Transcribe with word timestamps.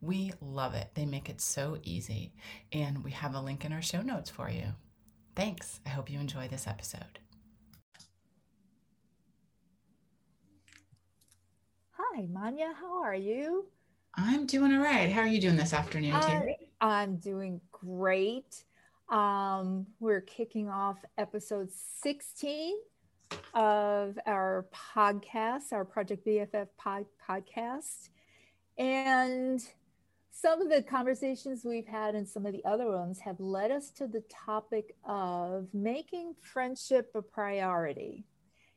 We 0.00 0.32
love 0.40 0.74
it. 0.74 0.90
They 0.94 1.04
make 1.04 1.28
it 1.28 1.40
so 1.40 1.78
easy. 1.82 2.32
And 2.72 3.04
we 3.04 3.10
have 3.10 3.34
a 3.34 3.40
link 3.40 3.64
in 3.64 3.72
our 3.72 3.82
show 3.82 4.00
notes 4.00 4.30
for 4.30 4.48
you. 4.48 4.74
Thanks. 5.36 5.80
I 5.84 5.90
hope 5.90 6.10
you 6.10 6.18
enjoy 6.18 6.48
this 6.48 6.66
episode. 6.66 7.18
Hi, 11.92 12.26
Manya. 12.30 12.72
How 12.78 13.02
are 13.02 13.14
you? 13.14 13.66
I'm 14.14 14.46
doing 14.46 14.72
all 14.74 14.80
right. 14.82 15.10
How 15.10 15.20
are 15.20 15.26
you 15.26 15.40
doing 15.40 15.56
this 15.56 15.72
afternoon, 15.72 16.20
Terry? 16.20 16.56
I'm 16.80 17.16
doing 17.16 17.60
great. 17.70 18.64
Um, 19.08 19.86
we're 19.98 20.20
kicking 20.20 20.68
off 20.68 20.98
episode 21.18 21.70
16 22.02 22.76
of 23.54 24.18
our 24.26 24.66
podcast, 24.94 25.72
our 25.72 25.84
Project 25.84 26.26
BFF 26.26 26.68
pod- 26.76 27.06
podcast. 27.28 28.08
And 28.78 29.62
some 30.30 30.62
of 30.62 30.70
the 30.70 30.82
conversations 30.82 31.64
we've 31.64 31.86
had 31.86 32.14
and 32.14 32.28
some 32.28 32.46
of 32.46 32.52
the 32.52 32.64
other 32.64 32.90
ones 32.90 33.18
have 33.20 33.40
led 33.40 33.70
us 33.70 33.90
to 33.90 34.06
the 34.06 34.22
topic 34.28 34.94
of 35.04 35.68
making 35.74 36.34
friendship 36.40 37.10
a 37.14 37.22
priority. 37.22 38.24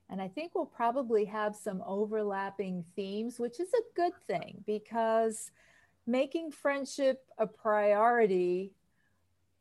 And 0.09 0.21
I 0.21 0.27
think 0.27 0.53
we'll 0.53 0.65
probably 0.65 1.25
have 1.25 1.55
some 1.55 1.81
overlapping 1.85 2.83
themes, 2.95 3.39
which 3.39 3.59
is 3.59 3.73
a 3.73 3.95
good 3.95 4.13
thing 4.27 4.63
because 4.65 5.51
making 6.05 6.51
friendship 6.51 7.23
a 7.37 7.47
priority, 7.47 8.73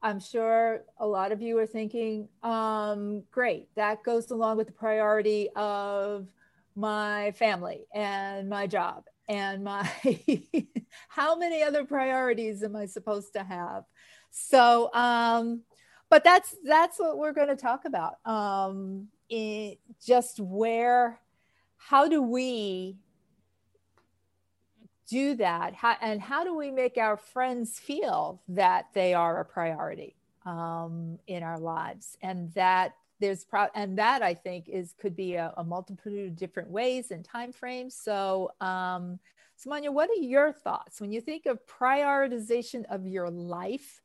I'm 0.02 0.18
sure 0.18 0.82
a 0.98 1.06
lot 1.06 1.30
of 1.30 1.40
you 1.40 1.58
are 1.58 1.66
thinking, 1.66 2.28
um, 2.42 3.22
great, 3.30 3.68
that 3.76 4.02
goes 4.02 4.30
along 4.30 4.56
with 4.56 4.66
the 4.66 4.72
priority 4.72 5.48
of 5.54 6.26
my 6.74 7.32
family 7.32 7.86
and 7.94 8.48
my 8.48 8.66
job 8.66 9.04
and 9.28 9.62
my 9.62 9.88
how 11.08 11.36
many 11.36 11.62
other 11.62 11.84
priorities 11.84 12.62
am 12.62 12.76
I 12.76 12.86
supposed 12.86 13.32
to 13.34 13.42
have? 13.42 13.84
So, 14.30 14.92
um, 14.94 15.62
but 16.08 16.24
that's 16.24 16.54
that's 16.64 16.98
what 16.98 17.18
we're 17.18 17.32
going 17.32 17.48
to 17.48 17.56
talk 17.56 17.84
about. 17.84 18.16
Um, 18.26 19.08
in 19.28 19.76
just 20.04 20.40
where, 20.40 21.18
how 21.78 22.06
do 22.06 22.22
we 22.22 22.96
do 25.08 25.34
that, 25.36 25.74
how, 25.74 25.96
and 26.00 26.20
how 26.20 26.44
do 26.44 26.56
we 26.56 26.70
make 26.70 26.96
our 26.96 27.16
friends 27.16 27.78
feel 27.78 28.40
that 28.48 28.86
they 28.94 29.12
are 29.14 29.40
a 29.40 29.44
priority 29.44 30.14
um, 30.46 31.18
in 31.26 31.42
our 31.42 31.58
lives, 31.58 32.16
and 32.22 32.52
that 32.54 32.94
there's 33.20 33.44
pro 33.44 33.66
and 33.74 33.96
that 33.98 34.22
I 34.22 34.34
think 34.34 34.68
is 34.68 34.94
could 34.98 35.14
be 35.14 35.34
a, 35.34 35.52
a 35.56 35.64
multitude 35.64 36.28
of 36.28 36.36
different 36.36 36.70
ways 36.70 37.10
and 37.10 37.24
time 37.24 37.52
frames. 37.52 37.94
So, 37.94 38.52
um, 38.60 39.18
Samanya, 39.64 39.90
what 39.90 40.10
are 40.10 40.22
your 40.22 40.52
thoughts 40.52 41.00
when 41.00 41.12
you 41.12 41.20
think 41.20 41.46
of 41.46 41.58
prioritization 41.66 42.84
of 42.90 43.06
your 43.06 43.30
life 43.30 44.00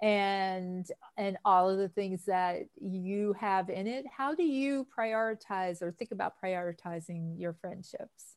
and 0.00 0.86
and 1.16 1.36
all 1.44 1.68
of 1.68 1.78
the 1.78 1.88
things 1.88 2.24
that 2.26 2.66
you 2.80 3.34
have 3.40 3.70
in 3.70 3.86
it? 3.86 4.04
How 4.06 4.34
do 4.34 4.42
you 4.42 4.86
prioritize 4.96 5.82
or 5.82 5.92
think 5.92 6.12
about 6.12 6.34
prioritizing 6.42 7.40
your 7.40 7.54
friendships? 7.54 8.36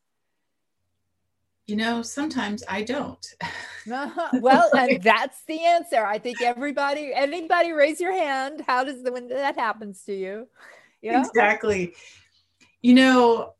You 1.67 1.75
know, 1.75 2.01
sometimes 2.01 2.63
I 2.67 2.83
don't. 2.83 3.25
Well, 4.33 4.69
and 4.77 5.01
that's 5.01 5.43
the 5.45 5.59
answer. 5.59 6.05
I 6.05 6.19
think 6.19 6.39
everybody, 6.41 7.11
anybody 7.15 7.71
raise 7.71 7.99
your 7.99 8.13
hand. 8.13 8.63
How 8.67 8.83
does 8.83 9.01
the 9.01 9.11
when 9.11 9.27
that 9.29 9.57
happens 9.57 10.03
to 10.03 10.13
you? 10.13 10.47
Yeah. 11.01 11.19
Exactly. 11.19 11.95
You 12.83 12.93
know, 12.93 13.53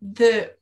the 0.00 0.52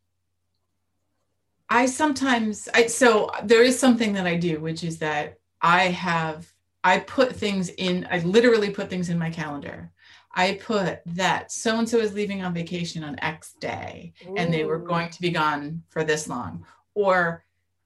I 1.75 1.87
sometimes 1.87 2.69
I 2.73 2.87
so 2.87 3.33
there 3.43 3.65
is 3.65 3.77
something 3.77 4.13
that 4.13 4.29
I 4.29 4.37
do, 4.37 4.61
which 4.61 4.85
is 4.85 4.99
that 5.01 5.39
I 5.61 5.89
have 5.89 6.53
I 6.85 7.01
put 7.01 7.35
things 7.35 7.69
in, 7.71 8.07
I 8.13 8.21
literally 8.21 8.71
put 8.71 8.89
things 8.89 9.09
in 9.11 9.19
my 9.19 9.29
calendar. 9.29 9.91
I 10.33 10.61
put 10.63 11.01
that 11.07 11.51
so 11.51 11.77
and 11.77 11.89
so 11.89 11.99
is 11.99 12.15
leaving 12.15 12.43
on 12.43 12.55
vacation 12.55 13.03
on 13.03 13.19
X 13.19 13.55
day 13.61 14.13
Ooh. 14.25 14.37
and 14.37 14.55
they 14.55 14.65
were 14.65 14.79
going 14.79 15.11
to 15.11 15.21
be 15.21 15.31
gone 15.31 15.83
for 15.89 16.05
this 16.05 16.29
long. 16.29 16.65
Or 16.95 17.45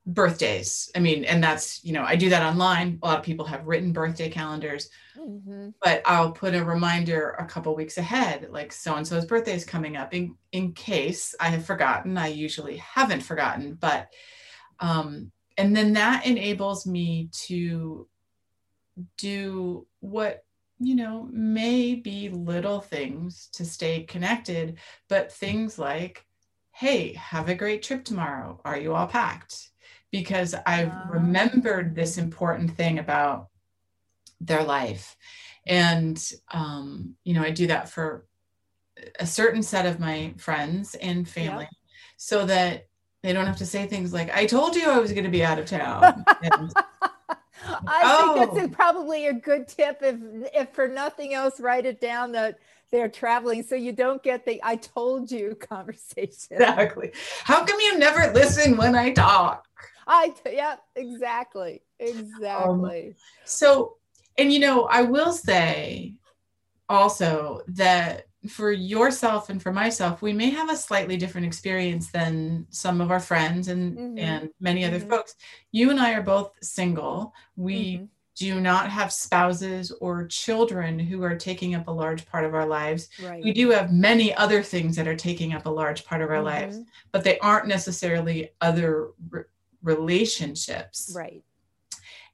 birthdays. 0.09 0.91
I 0.97 1.01
mean, 1.01 1.25
and 1.25 1.45
that's, 1.45 1.85
you 1.85 1.93
know, 1.93 2.03
I 2.03 2.17
do 2.17 2.31
that 2.31 2.43
online. 2.43 2.99
A 3.03 3.07
lot 3.07 3.19
of 3.19 3.25
people 3.25 3.45
have 3.45 3.67
written 3.67 3.93
birthday 3.93 4.31
calendars, 4.31 4.89
mm-hmm. 5.17 5.69
but 5.83 6.03
I'll 6.07 6.33
put 6.33 6.55
a 6.55 6.65
reminder 6.65 7.37
a 7.39 7.45
couple 7.45 7.77
weeks 7.77 7.99
ahead, 7.99 8.49
like 8.51 8.73
so 8.73 8.95
and 8.95 9.07
so's 9.07 9.27
birthday 9.27 9.55
is 9.55 9.67
coming 9.67 9.97
up 9.97 10.15
in, 10.15 10.35
in 10.53 10.73
case 10.73 11.35
I 11.39 11.49
have 11.51 11.67
forgotten. 11.67 12.17
I 12.17 12.29
usually 12.29 12.79
haven't 12.79 13.23
forgotten, 13.23 13.75
but, 13.75 14.09
um, 14.81 15.31
and 15.59 15.77
then 15.77 15.93
that 15.93 16.25
enables 16.25 16.87
me 16.87 17.29
to 17.47 18.09
do 19.19 19.87
what 20.01 20.45
you 20.81 20.95
know 20.95 21.29
may 21.33 21.95
be 21.95 22.29
little 22.29 22.81
things 22.81 23.49
to 23.53 23.65
stay 23.65 24.05
connected 24.05 24.79
but 25.09 25.33
things 25.33 25.79
like 25.79 26.25
hey 26.73 27.13
have 27.15 27.49
a 27.49 27.55
great 27.55 27.83
trip 27.83 28.05
tomorrow 28.05 28.61
are 28.65 28.79
you 28.79 28.95
all 28.95 29.07
packed 29.07 29.71
because 30.11 30.55
I've 30.67 30.93
remembered 31.11 31.95
this 31.95 32.19
important 32.19 32.77
thing 32.77 32.99
about 32.99 33.49
their 34.41 34.63
life. 34.63 35.17
And, 35.67 36.23
um, 36.53 37.17
you 37.25 37.35
know, 37.35 37.43
I 37.43 37.51
do 37.51 37.67
that 37.67 37.89
for 37.89 38.27
a 39.19 39.27
certain 39.27 39.63
set 39.63 39.87
of 39.87 40.01
my 40.01 40.35
friends 40.39 40.95
and 40.95 41.29
family 41.29 41.65
yep. 41.65 41.73
so 42.17 42.47
that 42.47 42.87
they 43.23 43.33
don't 43.33 43.47
have 43.47 43.59
to 43.59 43.67
say 43.67 43.87
things 43.87 44.13
like, 44.13 44.35
I 44.35 44.47
told 44.47 44.77
you 44.77 44.89
I 44.89 44.99
was 44.99 45.13
going 45.13 45.25
to 45.25 45.31
be 45.31 45.45
out 45.45 45.59
of 45.59 45.67
town. 45.67 46.25
And, 46.43 46.73
I 47.67 48.03
oh. 48.05 48.35
think 48.35 48.55
that's 48.55 48.75
probably 48.75 49.27
a 49.27 49.33
good 49.33 49.69
tip. 49.69 49.99
If, 50.03 50.17
if 50.55 50.71
for 50.71 50.89
nothing 50.89 51.35
else, 51.35 51.61
write 51.61 51.87
it 51.87 52.01
down 52.01 52.33
that 52.33 52.59
they're 52.91 53.09
traveling 53.09 53.63
so 53.63 53.75
you 53.75 53.93
don't 53.93 54.23
get 54.23 54.45
the 54.45 54.61
I 54.63 54.77
told 54.77 55.31
you 55.31 55.55
conversation. 55.61 56.53
Exactly. 56.53 57.13
How 57.45 57.65
come 57.65 57.81
you 57.81 57.99
never 57.99 58.33
listen 58.33 58.77
when 58.77 58.95
I 58.95 59.13
talk? 59.13 59.67
I 60.07 60.35
yeah, 60.47 60.77
exactly. 60.97 61.83
Exactly. 61.99 63.09
Um, 63.09 63.15
so 63.45 63.97
and 64.39 64.53
you 64.53 64.61
know, 64.61 64.85
I 64.85 65.03
will 65.03 65.33
say 65.33 66.15
also 66.89 67.63
that 67.69 68.28
for 68.47 68.71
yourself 68.71 69.51
and 69.51 69.61
for 69.61 69.73
myself, 69.73 70.23
we 70.23 70.33
may 70.33 70.51
have 70.51 70.71
a 70.71 70.77
slightly 70.77 71.17
different 71.17 71.47
experience 71.47 72.11
than 72.11 72.67
some 72.71 73.01
of 73.01 73.11
our 73.11 73.21
friends 73.21 73.69
and 73.69 73.97
mm-hmm. 73.97 74.19
and 74.19 74.51
many 74.61 74.85
other 74.85 75.01
mm-hmm. 75.01 75.11
folks. 75.11 75.35
You 75.73 75.91
and 75.91 75.99
I 75.99 76.13
are 76.13 76.23
both 76.23 76.53
single. 76.63 77.35
We 77.57 77.95
mm-hmm. 77.95 78.05
do 78.37 78.61
not 78.61 78.91
have 78.91 79.13
spouses 79.13 79.91
or 80.01 80.27
children 80.29 81.01
who 81.01 81.25
are 81.25 81.37
taking 81.37 81.75
up 81.75 81.89
a 81.89 81.93
large 81.93 82.27
part 82.27 82.45
of 82.45 82.55
our 82.55 82.67
lives. 82.67 83.09
Right. 83.21 83.43
We 83.43 83.53
do 83.53 83.71
have 83.71 83.93
many 83.93 84.33
other 84.35 84.63
things 84.63 84.95
that 84.97 85.09
are 85.09 85.17
taking 85.17 85.53
up 85.53 85.67
a 85.67 85.71
large 85.71 86.05
part 86.05 86.23
of 86.23 86.31
our 86.31 86.43
lives, 86.43 86.77
mm-hmm. 86.77 86.89
but 87.11 87.25
they 87.25 87.39
aren't 87.41 87.67
necessarily 87.67 88.51
other 88.61 89.09
relationships. 89.83 91.13
Right. 91.15 91.43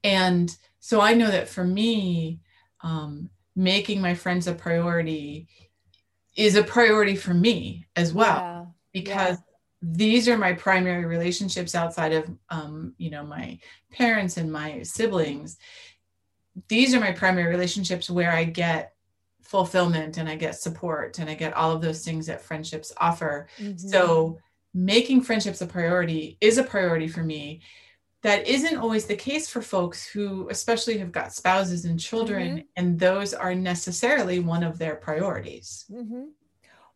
And 0.03 0.55
so 0.81 1.01
I 1.01 1.15
know 1.15 1.31
that 1.31 1.49
for 1.49 1.65
me, 1.65 2.41
um, 2.83 3.31
making 3.57 4.03
my 4.03 4.15
friends 4.15 4.47
a 4.47 4.53
priority 4.53 5.49
is 6.37 6.57
a 6.57 6.63
priority 6.63 7.17
for 7.17 7.35
me 7.35 7.87
as 7.97 8.13
well 8.13 8.37
yeah. 8.37 8.65
because 8.93 9.37
yeah. 9.37 9.43
these 9.83 10.29
are 10.29 10.39
my 10.39 10.53
primary 10.53 11.05
relationships 11.05 11.75
outside 11.75 12.13
of 12.13 12.31
um, 12.51 12.95
you 12.99 13.11
know 13.11 13.25
my 13.25 13.59
parents 13.93 14.37
and 14.37 14.53
my 14.53 14.83
siblings 14.83 15.59
these 16.69 16.95
are 16.95 17.01
my 17.01 17.13
primary 17.13 17.51
relationships 17.51 18.09
where 18.09 18.31
i 18.31 18.45
get 18.45 18.95
fulfillment 19.43 20.17
and 20.19 20.29
i 20.29 20.37
get 20.37 20.55
support 20.55 21.19
and 21.19 21.29
i 21.29 21.35
get 21.35 21.53
all 21.55 21.73
of 21.73 21.83
those 21.83 22.05
things 22.05 22.27
that 22.27 22.43
friendships 22.43 22.93
offer 22.99 23.49
mm-hmm. 23.59 23.77
so 23.77 24.39
making 24.73 25.21
friendships 25.21 25.61
a 25.61 25.67
priority 25.67 26.37
is 26.41 26.59
a 26.59 26.63
priority 26.63 27.07
for 27.07 27.23
me 27.23 27.61
that 28.25 28.49
isn't 28.49 28.79
always 28.79 29.05
the 29.05 29.15
case 29.15 29.51
for 29.51 29.61
folks 29.61 30.07
who 30.07 30.49
especially 30.49 30.97
have 30.97 31.13
got 31.13 31.33
spouses 31.33 31.85
and 31.85 32.01
children 32.01 32.49
mm-hmm. 32.49 32.67
and 32.77 32.99
those 32.99 33.33
are 33.35 33.55
necessarily 33.55 34.41
one 34.41 34.65
of 34.65 34.79
their 34.79 34.97
priorities 34.97 35.85
mm-hmm. 35.93 36.25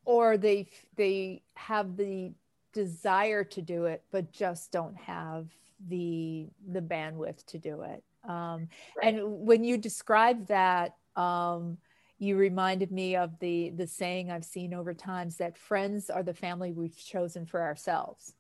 or 0.05 0.37
they 0.37 0.67
they 0.97 1.43
have 1.55 1.97
the 1.97 2.33
desire 2.73 3.45
to 3.45 3.63
do 3.63 3.85
it 3.85 4.03
but 4.11 4.33
just 4.33 4.73
don't 4.73 4.97
have 4.97 5.49
the 5.89 6.49
the 6.73 6.81
bandwidth 6.81 7.45
to 7.47 7.59
do 7.59 7.83
it 7.83 8.03
um, 8.29 8.69
right. 8.97 9.15
and 9.15 9.47
when 9.47 9.63
you 9.63 9.79
describe 9.79 10.47
that 10.47 10.97
um, 11.15 11.79
you 12.19 12.37
reminded 12.37 12.91
me 12.91 13.17
of 13.17 13.39
the 13.39 13.71
the 13.71 13.87
saying 13.87 14.31
i've 14.31 14.45
seen 14.45 14.75
over 14.75 14.95
times 14.95 15.37
that 15.37 15.57
friends 15.57 16.11
are 16.11 16.23
the 16.23 16.35
family 16.35 16.73
we've 16.73 16.97
chosen 16.97 17.47
for 17.47 17.63
ourselves. 17.63 18.35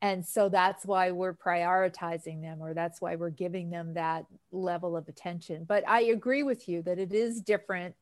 And 0.00 0.24
so 0.24 0.48
that's 0.48 0.86
why 0.86 1.10
we're 1.10 1.34
prioritizing 1.34 2.40
them 2.40 2.62
or 2.62 2.74
that's 2.74 3.00
why 3.00 3.16
we're 3.16 3.30
giving 3.30 3.70
them 3.70 3.94
that 3.94 4.26
level 4.52 4.96
of 4.96 5.08
attention 5.08 5.64
but 5.64 5.86
i 5.88 6.00
agree 6.02 6.42
with 6.42 6.68
you 6.68 6.82
that 6.82 6.98
it 6.98 7.12
is 7.12 7.40
different 7.40 7.94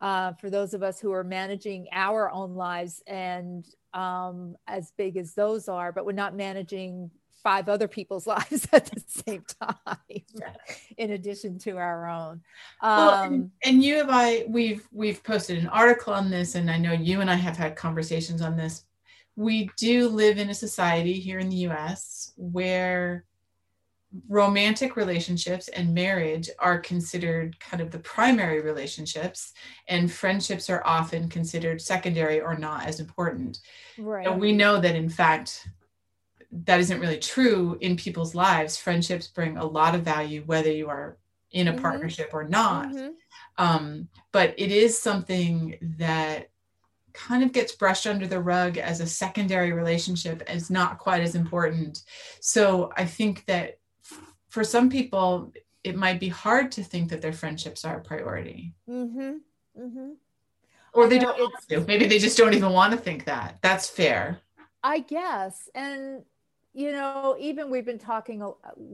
uh, 0.00 0.32
for 0.32 0.50
those 0.50 0.74
of 0.74 0.82
us 0.82 0.98
who 0.98 1.12
are 1.12 1.22
managing 1.22 1.86
our 1.92 2.28
own 2.32 2.56
lives 2.56 3.04
and 3.06 3.64
um, 3.94 4.56
as 4.66 4.90
big 4.96 5.16
as 5.16 5.34
those 5.34 5.68
are 5.68 5.92
but 5.92 6.04
we're 6.04 6.12
not 6.12 6.34
managing 6.34 7.10
five 7.42 7.68
other 7.68 7.88
people's 7.88 8.26
lives 8.26 8.66
at 8.72 8.86
the 8.86 9.02
same 9.06 9.44
time 9.60 9.76
yeah. 10.08 10.54
in 10.96 11.12
addition 11.12 11.58
to 11.58 11.76
our 11.76 12.08
own 12.08 12.40
um, 12.80 12.96
well, 12.96 13.22
and, 13.22 13.50
and, 13.64 13.84
you 13.84 14.00
and 14.00 14.10
i 14.10 14.44
we've 14.48 14.88
we've 14.92 15.22
posted 15.22 15.58
an 15.58 15.68
article 15.68 16.12
on 16.12 16.30
this 16.30 16.54
and 16.54 16.70
i 16.70 16.78
know 16.78 16.92
you 16.92 17.20
and 17.20 17.30
i 17.30 17.34
have 17.34 17.56
had 17.56 17.76
conversations 17.76 18.42
on 18.42 18.56
this 18.56 18.84
we 19.36 19.70
do 19.76 20.08
live 20.08 20.38
in 20.38 20.50
a 20.50 20.54
society 20.54 21.14
here 21.14 21.38
in 21.38 21.48
the 21.48 21.56
us 21.56 22.32
where 22.36 23.24
romantic 24.28 24.94
relationships 24.94 25.68
and 25.68 25.94
marriage 25.94 26.50
are 26.58 26.78
considered 26.78 27.58
kind 27.58 27.80
of 27.80 27.90
the 27.90 27.98
primary 28.00 28.60
relationships 28.60 29.54
and 29.88 30.12
friendships 30.12 30.68
are 30.68 30.82
often 30.84 31.30
considered 31.30 31.80
secondary 31.80 32.38
or 32.38 32.54
not 32.54 32.84
as 32.84 33.00
important 33.00 33.60
right 33.98 34.26
and 34.26 34.38
we 34.38 34.52
know 34.52 34.78
that 34.78 34.94
in 34.94 35.08
fact 35.08 35.66
that 36.52 36.80
isn't 36.80 37.00
really 37.00 37.18
true 37.18 37.78
in 37.80 37.96
people's 37.96 38.34
lives. 38.34 38.76
Friendships 38.76 39.26
bring 39.26 39.56
a 39.56 39.64
lot 39.64 39.94
of 39.94 40.02
value, 40.02 40.42
whether 40.46 40.70
you 40.70 40.88
are 40.88 41.16
in 41.50 41.68
a 41.68 41.72
mm-hmm. 41.72 41.82
partnership 41.82 42.30
or 42.32 42.44
not. 42.44 42.90
Mm-hmm. 42.90 43.08
Um, 43.58 44.08
but 44.32 44.54
it 44.58 44.70
is 44.70 44.98
something 44.98 45.78
that 45.98 46.50
kind 47.12 47.42
of 47.42 47.52
gets 47.52 47.74
brushed 47.74 48.06
under 48.06 48.26
the 48.26 48.40
rug 48.40 48.78
as 48.78 49.00
a 49.00 49.06
secondary 49.06 49.72
relationship 49.72 50.42
as 50.46 50.70
not 50.70 50.98
quite 50.98 51.22
as 51.22 51.34
important. 51.34 52.02
So 52.40 52.92
I 52.96 53.04
think 53.04 53.44
that 53.46 53.78
for 54.48 54.64
some 54.64 54.90
people, 54.90 55.52
it 55.84 55.96
might 55.96 56.20
be 56.20 56.28
hard 56.28 56.72
to 56.72 56.84
think 56.84 57.10
that 57.10 57.22
their 57.22 57.32
friendships 57.32 57.84
are 57.84 57.98
a 57.98 58.02
priority. 58.02 58.74
Mm-hmm. 58.88 59.32
mm-hmm. 59.78 60.10
Or 60.94 61.08
they 61.08 61.18
don't 61.18 61.38
want 61.38 61.54
to. 61.70 61.80
Maybe 61.86 62.06
they 62.06 62.18
just 62.18 62.36
don't 62.36 62.52
even 62.52 62.70
want 62.70 62.92
to 62.92 62.98
think 62.98 63.24
that. 63.24 63.58
That's 63.62 63.88
fair. 63.88 64.40
I 64.82 64.98
guess. 64.98 65.70
And 65.74 66.22
you 66.74 66.90
know, 66.90 67.36
even 67.38 67.70
we've 67.70 67.84
been 67.84 67.98
talking 67.98 68.42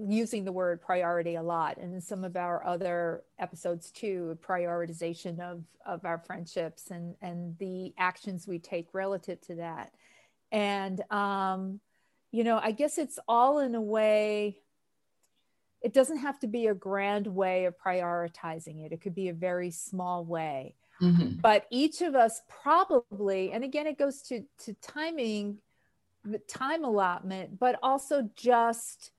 using 0.08 0.44
the 0.44 0.50
word 0.50 0.82
priority 0.82 1.36
a 1.36 1.42
lot, 1.42 1.76
and 1.76 1.94
in 1.94 2.00
some 2.00 2.24
of 2.24 2.36
our 2.36 2.64
other 2.66 3.22
episodes 3.38 3.92
too, 3.92 4.36
prioritization 4.44 5.38
of 5.38 5.62
of 5.86 6.04
our 6.04 6.18
friendships 6.18 6.90
and 6.90 7.14
and 7.22 7.56
the 7.58 7.94
actions 7.96 8.48
we 8.48 8.58
take 8.58 8.88
relative 8.92 9.40
to 9.42 9.56
that. 9.56 9.92
And 10.50 11.00
um, 11.12 11.78
you 12.32 12.42
know, 12.42 12.58
I 12.60 12.72
guess 12.72 12.98
it's 12.98 13.18
all 13.28 13.60
in 13.60 13.76
a 13.76 13.80
way. 13.80 14.58
It 15.80 15.94
doesn't 15.94 16.18
have 16.18 16.40
to 16.40 16.48
be 16.48 16.66
a 16.66 16.74
grand 16.74 17.28
way 17.28 17.66
of 17.66 17.78
prioritizing 17.78 18.84
it. 18.84 18.90
It 18.90 19.00
could 19.00 19.14
be 19.14 19.28
a 19.28 19.34
very 19.34 19.70
small 19.70 20.24
way. 20.24 20.74
Mm-hmm. 21.00 21.36
But 21.40 21.66
each 21.70 22.02
of 22.02 22.16
us 22.16 22.40
probably, 22.48 23.52
and 23.52 23.62
again, 23.62 23.86
it 23.86 23.98
goes 23.98 24.22
to 24.22 24.42
to 24.64 24.74
timing 24.82 25.58
time 26.48 26.84
allotment, 26.84 27.58
but 27.58 27.78
also 27.82 28.28
just 28.36 29.12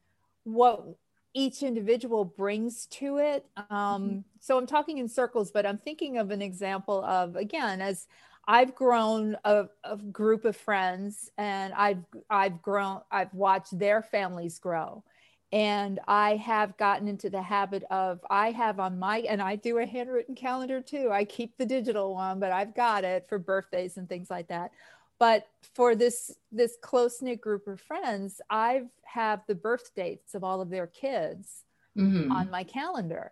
what 0.44 0.86
each 1.34 1.64
individual 1.64 2.26
brings 2.26 2.86
to 2.88 3.18
it. 3.18 3.46
Um, 3.70 4.04
mm-hmm. 4.04 4.20
So 4.40 4.58
I'm 4.58 4.66
talking 4.66 4.98
in 4.98 5.08
circles, 5.08 5.52
but 5.52 5.66
I'm 5.66 5.78
thinking 5.78 6.18
of 6.18 6.32
an 6.32 6.42
example 6.42 7.04
of, 7.06 7.36
again, 7.36 7.82
as 7.82 8.08
I've 8.48 8.74
grown 8.74 9.38
a, 9.44 9.66
a, 9.84 9.98
group 9.98 10.44
of 10.46 10.56
friends 10.58 11.30
and 11.38 11.72
I've, 11.74 12.04
I've 12.30 12.62
grown, 12.62 13.02
I've 13.12 13.34
watched 13.34 13.78
their 13.78 14.02
families 14.02 14.58
grow. 14.58 15.04
And 15.52 16.00
I 16.08 16.36
have 16.36 16.78
gotten 16.78 17.08
into 17.08 17.30
the 17.30 17.42
habit 17.42 17.84
of, 17.90 18.20
I 18.30 18.52
have 18.52 18.80
on 18.80 19.00
my, 19.00 19.20
and 19.20 19.42
I 19.42 19.56
do 19.56 19.80
a 19.80 19.86
handwritten 19.86 20.36
calendar 20.36 20.80
too. 20.80 21.10
I 21.12 21.26
keep 21.26 21.58
the 21.58 21.66
digital 21.66 22.14
one, 22.14 22.40
but 22.40 22.52
I've 22.52 22.76
got 22.76 23.04
it 23.04 23.28
for 23.28 23.40
birthdays 23.40 23.98
and 23.98 24.08
things 24.08 24.30
like 24.30 24.48
that 24.48 24.72
but 25.20 25.48
for 25.76 25.96
this 25.96 26.32
this 26.52 26.78
close 26.82 27.22
knit 27.22 27.42
group 27.42 27.68
of 27.68 27.80
friends 27.80 28.42
i 28.50 28.84
have 29.04 29.42
the 29.48 29.56
birth 29.56 29.94
dates 29.96 30.36
of 30.36 30.44
all 30.44 30.62
of 30.62 30.70
their 30.70 30.88
kids 30.88 31.64
mm-hmm. 31.98 32.32
on 32.32 32.50
my 32.50 32.64
calendar. 32.64 33.32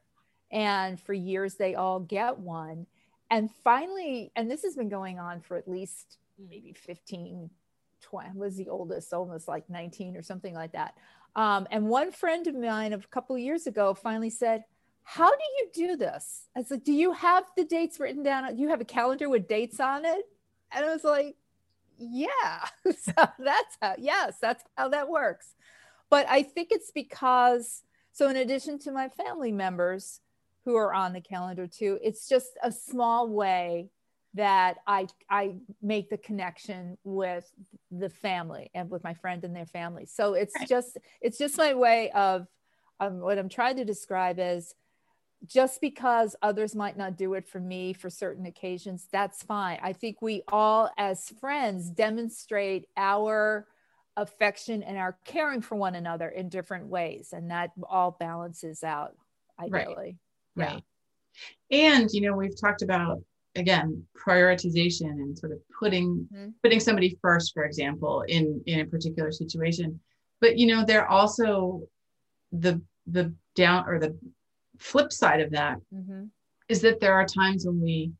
And 0.51 0.99
for 0.99 1.13
years 1.13 1.55
they 1.55 1.75
all 1.75 1.99
get 1.99 2.39
one. 2.39 2.87
And 3.29 3.51
finally 3.63 4.31
and 4.35 4.49
this 4.49 4.63
has 4.63 4.75
been 4.75 4.89
going 4.89 5.19
on 5.19 5.41
for 5.41 5.57
at 5.57 5.67
least 5.67 6.17
maybe 6.37 6.73
15 6.73 7.49
20 7.99 8.37
was 8.37 8.55
the 8.55 8.69
oldest 8.69 9.11
almost 9.11 9.47
like 9.47 9.69
19 9.69 10.15
or 10.15 10.21
something 10.21 10.53
like 10.53 10.71
that. 10.73 10.95
Um, 11.35 11.67
and 11.71 11.87
one 11.87 12.11
friend 12.11 12.47
of 12.47 12.55
mine 12.55 12.93
of 12.93 13.03
a 13.03 13.07
couple 13.07 13.37
years 13.37 13.67
ago 13.67 13.93
finally 13.93 14.29
said 14.29 14.63
how 15.03 15.29
do 15.29 15.43
you 15.57 15.69
do 15.73 15.95
this? 15.95 16.47
I 16.55 16.59
was 16.59 16.71
like 16.71 16.83
do 16.83 16.93
you 16.93 17.11
have 17.11 17.43
the 17.57 17.65
dates 17.65 17.99
written 17.99 18.23
down? 18.23 18.55
Do 18.55 18.61
you 18.61 18.69
have 18.69 18.81
a 18.81 18.85
calendar 18.85 19.29
with 19.29 19.47
dates 19.47 19.79
on 19.79 20.05
it? 20.05 20.23
And 20.71 20.85
i 20.85 20.93
was 20.93 21.03
like 21.03 21.35
yeah. 21.97 22.65
So 22.97 23.13
that's 23.39 23.77
how 23.81 23.95
yes 23.97 24.35
that's 24.41 24.63
how 24.77 24.89
that 24.89 25.09
works. 25.09 25.55
But 26.09 26.25
i 26.29 26.41
think 26.43 26.69
it's 26.71 26.91
because 26.91 27.83
so 28.13 28.29
in 28.29 28.37
addition 28.37 28.79
to 28.79 28.91
my 28.91 29.09
family 29.09 29.51
members 29.51 30.21
who 30.65 30.75
are 30.75 30.93
on 30.93 31.13
the 31.13 31.21
calendar 31.21 31.67
too 31.67 31.99
it's 32.01 32.27
just 32.27 32.57
a 32.63 32.71
small 32.71 33.29
way 33.29 33.89
that 34.33 34.77
i 34.85 35.07
i 35.29 35.55
make 35.81 36.09
the 36.09 36.17
connection 36.17 36.97
with 37.03 37.49
the 37.91 38.09
family 38.09 38.69
and 38.73 38.89
with 38.89 39.03
my 39.03 39.13
friend 39.13 39.43
and 39.43 39.55
their 39.55 39.65
family. 39.65 40.05
So 40.05 40.33
it's 40.33 40.53
just 40.67 40.97
it's 41.21 41.37
just 41.37 41.57
my 41.57 41.73
way 41.73 42.11
of 42.11 42.47
um, 42.99 43.19
what 43.19 43.37
i'm 43.37 43.49
trying 43.49 43.77
to 43.77 43.85
describe 43.85 44.39
is 44.39 44.73
just 45.45 45.81
because 45.81 46.35
others 46.41 46.75
might 46.75 46.97
not 46.97 47.15
do 47.15 47.33
it 47.35 47.47
for 47.47 47.59
me 47.59 47.93
for 47.93 48.09
certain 48.09 48.45
occasions, 48.45 49.07
that's 49.11 49.43
fine. 49.43 49.79
I 49.81 49.93
think 49.93 50.21
we 50.21 50.43
all, 50.47 50.89
as 50.97 51.29
friends, 51.39 51.89
demonstrate 51.89 52.87
our 52.97 53.67
affection 54.15 54.81
and 54.81 54.97
our 54.97 55.17
caring 55.25 55.61
for 55.61 55.75
one 55.75 55.95
another 55.95 56.27
in 56.27 56.49
different 56.49 56.87
ways. 56.87 57.33
And 57.33 57.51
that 57.51 57.71
all 57.87 58.17
balances 58.19 58.83
out 58.83 59.15
ideally. 59.59 60.17
Right. 60.55 60.73
right. 60.73 60.83
And, 61.69 62.09
you 62.11 62.21
know, 62.21 62.35
we've 62.35 62.59
talked 62.59 62.81
about 62.81 63.19
again 63.55 64.03
prioritization 64.15 65.09
and 65.09 65.37
sort 65.37 65.51
of 65.51 65.59
putting 65.79 66.27
mm-hmm. 66.31 66.49
putting 66.61 66.79
somebody 66.79 67.17
first 67.21 67.53
for 67.55 67.63
example 67.63 68.23
in 68.27 68.61
in 68.67 68.81
a 68.81 68.85
particular 68.85 69.31
situation 69.31 69.99
but 70.39 70.57
you 70.57 70.67
know 70.67 70.85
they're 70.85 71.07
also 71.07 71.81
the 72.51 72.79
the 73.07 73.33
down 73.55 73.87
or 73.87 73.99
the 73.99 74.15
flip 74.79 75.11
side 75.11 75.41
of 75.41 75.51
that 75.51 75.77
mm-hmm. 75.93 76.25
is 76.69 76.81
that 76.81 76.99
there 76.99 77.13
are 77.13 77.25
times 77.25 77.65
when 77.65 77.81
we 77.81 78.11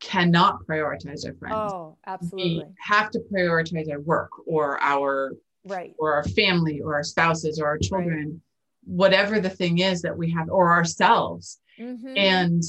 cannot 0.00 0.58
prioritize 0.66 1.24
our 1.26 1.34
friends. 1.34 1.72
Oh, 1.72 1.96
absolutely. 2.06 2.64
We 2.64 2.64
have 2.80 3.10
to 3.12 3.20
prioritize 3.32 3.90
our 3.90 4.00
work 4.00 4.30
or 4.46 4.80
our 4.82 5.32
right 5.64 5.94
or 5.98 6.14
our 6.14 6.24
family 6.24 6.80
or 6.80 6.94
our 6.94 7.04
spouses 7.04 7.60
or 7.60 7.66
our 7.66 7.78
children, 7.78 8.26
right. 8.26 8.40
whatever 8.84 9.40
the 9.40 9.50
thing 9.50 9.78
is 9.78 10.02
that 10.02 10.16
we 10.16 10.30
have, 10.32 10.50
or 10.50 10.72
ourselves. 10.72 11.60
Mm-hmm. 11.78 12.16
And 12.16 12.62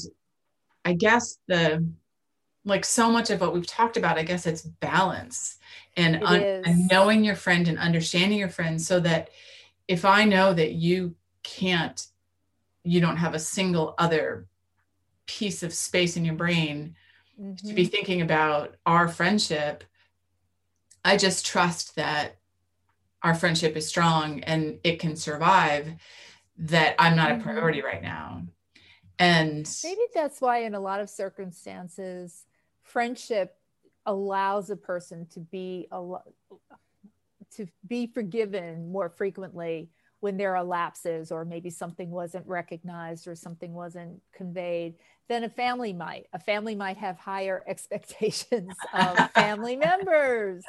I 0.84 0.92
guess 0.92 1.38
the 1.48 1.86
like 2.64 2.84
so 2.84 3.10
much 3.10 3.30
of 3.30 3.40
what 3.40 3.52
we've 3.52 3.66
talked 3.66 3.96
about, 3.96 4.16
I 4.16 4.22
guess 4.22 4.46
it's 4.46 4.62
balance 4.62 5.58
and, 5.96 6.22
un- 6.24 6.62
and 6.64 6.88
knowing 6.90 7.22
your 7.22 7.36
friend 7.36 7.68
and 7.68 7.78
understanding 7.78 8.38
your 8.38 8.48
friend 8.48 8.80
so 8.80 9.00
that 9.00 9.28
if 9.86 10.04
I 10.04 10.24
know 10.24 10.54
that 10.54 10.72
you 10.72 11.14
can't 11.42 12.06
you 12.84 13.00
don't 13.00 13.16
have 13.16 13.34
a 13.34 13.38
single 13.38 13.94
other 13.98 14.46
piece 15.26 15.62
of 15.62 15.72
space 15.72 16.16
in 16.16 16.24
your 16.24 16.34
brain 16.34 16.94
mm-hmm. 17.40 17.54
to 17.66 17.74
be 17.74 17.82
mm-hmm. 17.82 17.90
thinking 17.90 18.20
about 18.20 18.76
our 18.86 19.08
friendship 19.08 19.84
i 21.04 21.16
just 21.16 21.46
trust 21.46 21.96
that 21.96 22.36
our 23.22 23.34
friendship 23.34 23.76
is 23.76 23.88
strong 23.88 24.40
and 24.40 24.78
it 24.84 24.98
can 25.00 25.16
survive 25.16 25.94
that 26.58 26.94
i'm 26.98 27.16
not 27.16 27.30
mm-hmm. 27.30 27.40
a 27.40 27.44
priority 27.44 27.82
right 27.82 28.02
now 28.02 28.42
and 29.18 29.68
maybe 29.82 30.00
that's 30.14 30.40
why 30.40 30.58
in 30.58 30.74
a 30.74 30.80
lot 30.80 31.00
of 31.00 31.08
circumstances 31.08 32.44
friendship 32.82 33.56
allows 34.06 34.68
a 34.70 34.76
person 34.76 35.26
to 35.26 35.40
be 35.40 35.88
a 35.90 36.16
to 37.50 37.66
be 37.86 38.06
forgiven 38.06 38.90
more 38.90 39.08
frequently 39.08 39.88
when 40.24 40.38
there 40.38 40.56
are 40.56 40.64
lapses 40.64 41.30
or 41.30 41.44
maybe 41.44 41.68
something 41.68 42.10
wasn't 42.10 42.46
recognized 42.46 43.28
or 43.28 43.34
something 43.34 43.74
wasn't 43.74 44.18
conveyed 44.32 44.94
then 45.28 45.44
a 45.44 45.48
family 45.48 45.92
might. 45.94 46.26
A 46.34 46.38
family 46.38 46.74
might 46.74 46.98
have 46.98 47.18
higher 47.18 47.62
expectations 47.68 48.74
of 48.92 49.30
family 49.30 49.76
members. 49.90 50.64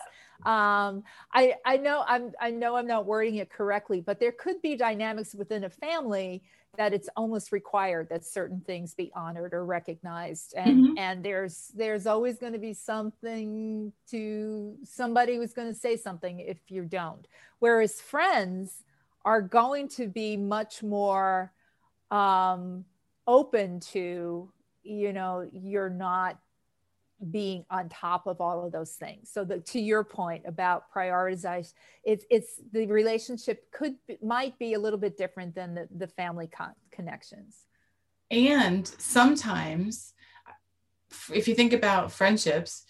Um, 0.45 1.03
I, 1.33 1.55
I 1.65 1.77
know 1.77 2.03
I'm 2.07 2.31
I 2.39 2.51
know 2.51 2.75
I'm 2.75 2.87
not 2.87 3.05
wording 3.05 3.35
it 3.35 3.49
correctly, 3.49 4.01
but 4.01 4.19
there 4.19 4.31
could 4.31 4.61
be 4.61 4.75
dynamics 4.75 5.33
within 5.33 5.63
a 5.63 5.69
family 5.69 6.43
that 6.77 6.93
it's 6.93 7.09
almost 7.15 7.51
required 7.51 8.09
that 8.09 8.25
certain 8.25 8.61
things 8.61 8.93
be 8.93 9.11
honored 9.15 9.53
or 9.53 9.65
recognized 9.65 10.53
and 10.57 10.87
mm-hmm. 10.87 10.97
and 10.97 11.23
there's 11.23 11.71
there's 11.73 12.05
always 12.05 12.37
going 12.37 12.51
to 12.51 12.59
be 12.59 12.73
something 12.73 13.93
to 14.09 14.75
somebody 14.83 15.37
who's 15.37 15.53
going 15.53 15.71
to 15.71 15.79
say 15.79 15.95
something 15.95 16.41
if 16.41 16.57
you 16.67 16.83
don't 16.83 17.27
whereas 17.59 18.01
friends 18.01 18.83
are 19.25 19.41
going 19.41 19.89
to 19.89 20.07
be 20.07 20.37
much 20.37 20.83
more 20.83 21.51
um, 22.11 22.85
open 23.27 23.79
to 23.79 24.51
you 24.83 25.11
know 25.11 25.49
you're 25.51 25.89
not 25.89 26.39
being 27.31 27.65
on 27.69 27.89
top 27.89 28.27
of 28.27 28.39
all 28.39 28.65
of 28.65 28.71
those 28.71 28.91
things. 28.91 29.29
So 29.31 29.43
that 29.45 29.65
to 29.67 29.79
your 29.79 30.03
point 30.03 30.43
about 30.45 30.91
prioritize 30.93 31.73
it's 32.03 32.25
it's 32.29 32.61
the 32.71 32.85
relationship 32.87 33.71
could 33.71 33.95
might 34.21 34.57
be 34.59 34.73
a 34.73 34.79
little 34.79 34.99
bit 34.99 35.17
different 35.17 35.55
than 35.55 35.73
the, 35.73 35.87
the 35.97 36.07
family 36.07 36.47
con- 36.47 36.75
connections. 36.91 37.65
And 38.29 38.87
sometimes 38.87 40.13
if 41.33 41.47
you 41.47 41.55
think 41.55 41.73
about 41.73 42.11
friendships 42.11 42.85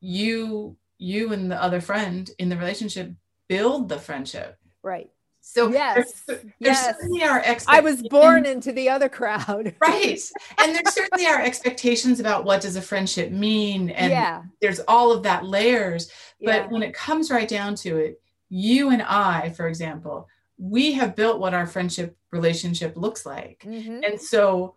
you 0.00 0.76
you 0.98 1.32
and 1.32 1.50
the 1.50 1.60
other 1.60 1.80
friend 1.80 2.30
in 2.38 2.48
the 2.48 2.56
relationship 2.56 3.12
build 3.48 3.88
the 3.88 3.98
friendship. 3.98 4.58
Right 4.82 5.10
so 5.46 5.68
yes, 5.72 6.22
there's, 6.26 6.40
there's 6.40 6.52
yes. 6.58 6.96
certainly 6.96 7.22
our 7.22 7.44
I 7.68 7.80
was 7.80 8.02
born 8.08 8.46
into 8.46 8.72
the 8.72 8.88
other 8.88 9.10
crowd. 9.10 9.74
right. 9.80 10.18
And 10.58 10.74
there's 10.74 10.94
certainly 10.94 11.26
our 11.26 11.40
expectations 11.40 12.18
about 12.18 12.44
what 12.44 12.62
does 12.62 12.76
a 12.76 12.82
friendship 12.82 13.30
mean. 13.30 13.90
And 13.90 14.10
yeah. 14.10 14.42
there's 14.62 14.80
all 14.88 15.12
of 15.12 15.22
that 15.24 15.44
layers. 15.44 16.10
But 16.40 16.64
Yeah. 16.64 16.66
when 16.68 16.82
it 16.82 16.94
comes 16.94 17.30
right 17.30 17.46
down 17.46 17.74
to 17.76 17.98
it, 17.98 18.22
you 18.48 18.88
and 18.88 19.02
I, 19.02 19.50
for 19.50 19.68
example, 19.68 20.28
we 20.56 20.92
have 20.92 21.14
built 21.14 21.40
what 21.40 21.52
our 21.52 21.66
friendship 21.66 22.16
relationship 22.30 22.96
looks 22.96 23.26
like. 23.26 23.64
Mhm. 23.66 24.02
And 24.04 24.20
so 24.20 24.76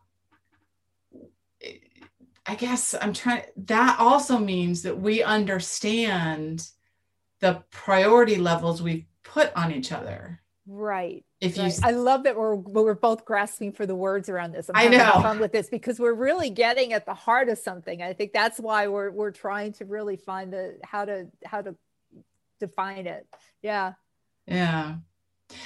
I 2.45 2.55
guess 2.55 2.93
I'm 2.99 3.13
trying 3.13 3.43
that 3.55 3.99
also 3.99 4.37
means 4.37 4.81
that 4.83 4.99
we 4.99 5.23
understand 5.23 6.67
the 7.39 7.63
priority 7.71 8.35
levels 8.35 8.81
we 8.81 9.07
put 9.23 9.53
on 9.55 9.71
each 9.71 9.93
other. 9.93 10.41
Right. 10.67 11.23
If 11.39 11.55
you 11.55 11.69
I 11.83 11.91
love 11.91 12.23
that 12.23 12.35
we're 12.35 12.55
we're 12.55 12.93
both 12.93 13.23
grasping 13.23 13.71
for 13.71 13.85
the 13.85 13.95
words 13.95 14.27
around 14.27 14.51
this. 14.51 14.69
I'm 14.73 14.91
I 14.93 14.97
know. 14.97 15.21
fun 15.21 15.39
with 15.39 15.53
this 15.53 15.69
because 15.69 15.97
we're 15.97 16.13
really 16.13 16.49
getting 16.49 16.91
at 16.91 17.05
the 17.05 17.13
heart 17.13 17.47
of 17.47 17.57
something. 17.57 18.01
I 18.01 18.11
think 18.13 18.33
that's 18.33 18.59
why 18.59 18.87
we're 18.87 19.11
we're 19.11 19.31
trying 19.31 19.71
to 19.73 19.85
really 19.85 20.17
find 20.17 20.51
the 20.51 20.77
how 20.83 21.05
to 21.05 21.27
how 21.45 21.61
to 21.61 21.75
define 22.59 23.07
it. 23.07 23.25
Yeah. 23.61 23.93
Yeah. 24.45 24.95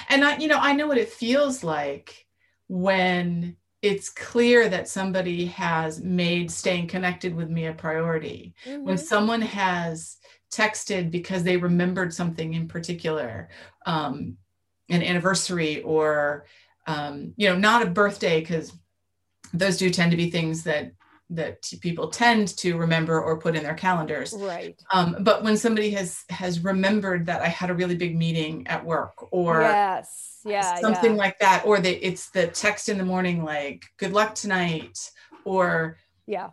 And 0.10 0.24
I, 0.24 0.38
you 0.38 0.48
know, 0.48 0.60
I 0.60 0.74
know 0.74 0.86
what 0.88 1.00
it 1.00 1.10
feels 1.10 1.64
like 1.64 2.28
when 2.68 3.56
it's 3.82 4.10
clear 4.10 4.70
that 4.70 4.88
somebody 4.88 5.48
has 5.48 6.00
made 6.02 6.52
staying 6.52 6.88
connected 6.88 7.34
with 7.36 7.50
me 7.50 7.66
a 7.66 7.74
priority. 7.74 8.54
When 8.66 8.98
Mhm. 8.98 9.00
someone 9.00 9.42
has 9.42 10.18
texted 10.52 11.10
because 11.10 11.44
they 11.44 11.58
remembered 11.58 12.14
something 12.14 12.54
in 12.54 12.68
particular, 12.68 13.50
um, 13.88 14.38
an 14.92 15.02
anniversary 15.02 15.82
or, 15.82 16.46
um, 16.86 17.34
you 17.38 17.50
know, 17.50 17.58
not 17.58 17.82
a 17.82 17.90
birthday, 17.90 18.40
because 18.40 18.72
those 19.54 19.78
do 19.78 19.90
tend 19.90 20.12
to 20.12 20.18
be 20.18 20.30
things 20.30 20.64
that 20.64 20.94
that 21.32 21.64
people 21.80 22.10
tend 22.10 22.50
to 22.58 22.76
remember 22.78 23.22
or 23.22 23.40
put 23.40 23.56
in 23.56 23.64
their 23.64 23.74
calendars 23.74 24.36
Right. 24.38 24.80
um, 24.92 25.16
but 25.22 25.44
when 25.44 25.56
somebody 25.56 25.92
has 25.92 26.24
has 26.30 26.62
remembered 26.62 27.26
that 27.28 27.42
i 27.42 27.48
had 27.48 27.70
a 27.70 27.74
really 27.74 27.96
big 27.96 28.18
meeting 28.18 28.68
at 28.68 28.86
work 28.86 29.14
or 29.32 29.62
yes. 29.62 30.40
Yeah. 30.44 30.76
something 30.80 31.12
yeah. 31.12 31.18
like 31.18 31.40
that 31.40 31.64
or 31.66 31.80
they, 31.80 31.96
it's 31.96 32.30
the 32.32 32.48
text 32.48 32.90
in 32.90 32.98
the 32.98 33.06
morning 33.06 33.44
like 33.44 33.86
good 33.98 34.12
luck 34.12 34.36
tonight 34.36 34.98
or 35.46 35.98
yeah. 36.28 36.50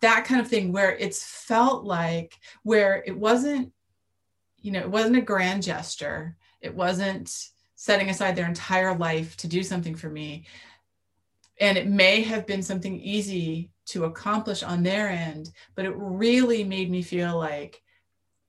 that 0.00 0.24
kind 0.24 0.40
of 0.40 0.48
thing 0.48 0.72
where 0.72 0.96
it's 0.96 1.24
felt 1.24 1.84
like 1.84 2.34
where 2.64 3.04
it 3.06 3.16
wasn't 3.16 3.72
you 4.60 4.72
know 4.72 4.80
it 4.80 4.90
wasn't 4.90 5.16
a 5.16 5.20
grand 5.20 5.62
gesture 5.62 6.36
it 6.60 6.74
wasn't 6.74 7.32
setting 7.86 8.10
aside 8.10 8.34
their 8.34 8.48
entire 8.48 8.96
life 8.96 9.36
to 9.36 9.46
do 9.46 9.62
something 9.62 9.94
for 9.94 10.10
me. 10.10 10.44
And 11.60 11.78
it 11.78 11.86
may 11.86 12.20
have 12.22 12.44
been 12.44 12.62
something 12.62 13.00
easy 13.00 13.70
to 13.86 14.04
accomplish 14.04 14.64
on 14.64 14.82
their 14.82 15.08
end 15.08 15.52
but 15.76 15.84
it 15.84 15.94
really 15.96 16.64
made 16.64 16.90
me 16.90 17.00
feel 17.00 17.38
like 17.38 17.80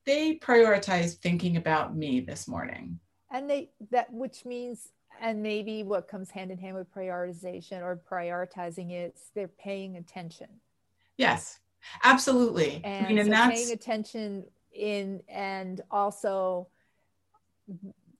they 0.07 0.35
prioritized 0.35 1.17
thinking 1.17 1.57
about 1.57 1.95
me 1.95 2.21
this 2.21 2.47
morning. 2.47 2.99
And 3.29 3.47
they 3.49 3.69
that 3.91 4.11
which 4.11 4.45
means 4.45 4.89
and 5.21 5.43
maybe 5.43 5.83
what 5.83 6.07
comes 6.07 6.31
hand 6.31 6.49
in 6.51 6.57
hand 6.57 6.75
with 6.75 6.91
prioritization 6.91 7.81
or 7.81 8.01
prioritizing 8.09 8.89
is 8.91 9.29
they're 9.35 9.47
paying 9.47 9.97
attention. 9.97 10.47
yes 11.17 11.59
absolutely. 12.03 12.81
And, 12.83 13.05
i 13.05 13.09
mean 13.09 13.19
and 13.19 13.27
so 13.27 13.31
that's 13.31 13.55
paying 13.55 13.71
attention 13.71 14.45
in 14.73 15.21
and 15.29 15.81
also 15.91 16.67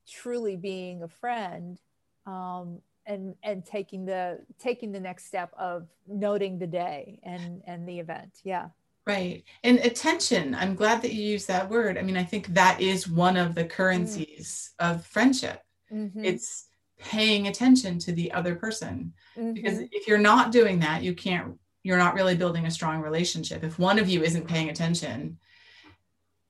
truly 0.08 0.56
being 0.56 1.04
a 1.04 1.08
friend 1.08 1.80
um, 2.26 2.80
and 3.06 3.36
and 3.44 3.66
taking 3.66 4.06
the 4.06 4.40
taking 4.60 4.92
the 4.92 5.00
next 5.00 5.26
step 5.26 5.52
of 5.58 5.88
noting 6.08 6.60
the 6.60 6.68
day 6.68 7.20
and 7.24 7.62
and 7.66 7.88
the 7.88 8.00
event 8.00 8.42
yeah 8.44 8.68
Right. 9.08 9.46
And 9.64 9.80
attention, 9.80 10.54
I'm 10.54 10.76
glad 10.76 11.02
that 11.02 11.14
you 11.14 11.24
used 11.24 11.48
that 11.48 11.70
word. 11.70 11.98
I 11.98 12.02
mean, 12.02 12.18
I 12.18 12.26
think 12.26 12.48
that 12.48 12.82
is 12.82 13.08
one 13.08 13.38
of 13.38 13.56
the 13.56 13.64
currencies 13.64 14.72
of 14.80 15.06
friendship. 15.06 15.64
Mhm, 15.90 16.26
It's 16.26 16.68
paying 17.00 17.48
attention 17.48 18.00
to 18.00 18.12
the 18.12 18.34
other 18.34 18.54
person. 18.54 19.14
Because 19.54 19.78
mhm. 19.80 19.88
if 19.94 20.10
you're 20.10 20.18
not 20.18 20.52
doing 20.52 20.80
that, 20.80 21.04
you 21.04 21.14
can't, 21.16 21.58
you're 21.84 21.98
not 21.98 22.16
really 22.16 22.36
building 22.36 22.66
a 22.66 22.72
strong 22.72 23.02
relationship. 23.02 23.64
If 23.64 23.80
one 23.80 23.98
of 23.98 24.10
you 24.10 24.24
isn't 24.24 24.46
paying 24.46 24.70
attention, 24.70 25.40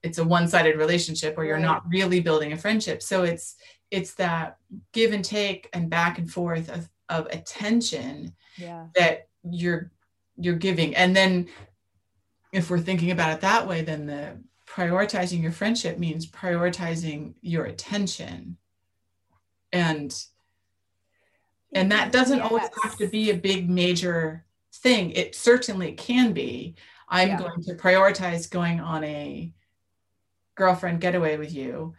it's 0.04 0.18
a 0.18 0.24
one-sided 0.24 0.77
relationship 0.77 1.36
where 1.36 1.46
you're 1.46 1.58
not 1.58 1.88
really 1.89 2.20
building 2.20 2.54
a 2.54 2.58
friendship. 2.58 3.01
So 3.01 3.24
it's 3.24 3.56
it's 3.89 4.13
that 4.16 4.58
give 4.94 5.13
and 5.13 5.24
take 5.24 5.70
and 5.74 5.89
back 5.89 6.18
and 6.18 6.30
forth 6.30 6.70
of, 6.70 6.89
of 7.10 7.25
attention 7.27 8.34
yeah. 8.58 8.88
that 8.96 9.27
you're 9.50 9.92
you're 10.38 10.56
giving. 10.56 10.96
And 10.96 11.16
then 11.16 11.48
if 12.54 12.70
we're 12.70 12.80
thinking 12.80 13.12
about 13.12 13.34
it 13.34 13.42
that 13.42 13.68
way 13.68 13.82
then 13.82 14.06
the 14.06 14.38
prioritizing 14.68 15.42
your 15.42 15.51
friendship 15.51 15.98
means 15.98 16.30
prioritizing 16.30 17.34
your 17.42 17.66
attention. 17.66 18.58
And 19.72 20.13
and 21.74 21.92
that 21.92 22.12
doesn't 22.12 22.42
always 22.42 22.70
have 22.84 22.98
to 22.98 23.08
be 23.08 23.30
a 23.30 23.38
big 23.38 23.70
major 23.70 24.46
thing. 24.74 25.12
It 25.12 25.36
certainly 25.36 25.94
can 25.94 26.34
be. 26.34 26.75
I'm 27.10 27.30
Yeah. 27.30 27.38
going 27.38 27.63
to 27.63 27.75
prioritize 27.75 28.50
going 28.50 28.80
on 28.80 29.04
a 29.04 29.54
girlfriend 30.58 31.00
getaway 31.00 31.38
with 31.38 31.54
you 31.54 31.94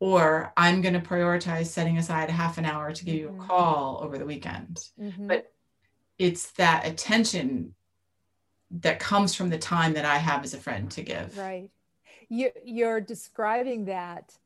or 0.00 0.52
i'm 0.56 0.82
going 0.82 0.94
to 0.94 1.00
prioritize 1.00 1.66
setting 1.66 1.96
aside 1.98 2.28
half 2.28 2.58
an 2.58 2.64
hour 2.66 2.92
to 2.92 3.04
give 3.04 3.14
you 3.14 3.28
a 3.28 3.46
call 3.46 4.00
over 4.02 4.18
the 4.18 4.26
weekend 4.26 4.80
Mhm. 5.00 5.28
but 5.28 5.52
it's 6.18 6.52
that 6.52 6.86
attention 6.86 7.74
that 8.80 8.98
comes 8.98 9.34
from 9.34 9.50
the 9.50 9.58
time 9.58 9.92
that 9.94 10.04
I 10.04 10.16
have 10.16 10.44
as 10.44 10.54
a 10.54 10.58
friend 10.58 10.90
to 10.92 11.02
give. 11.02 11.36
Right. 11.36 11.68
You, 12.28 12.50
you're 12.64 13.00
describing 13.00 13.84
that 13.86 14.38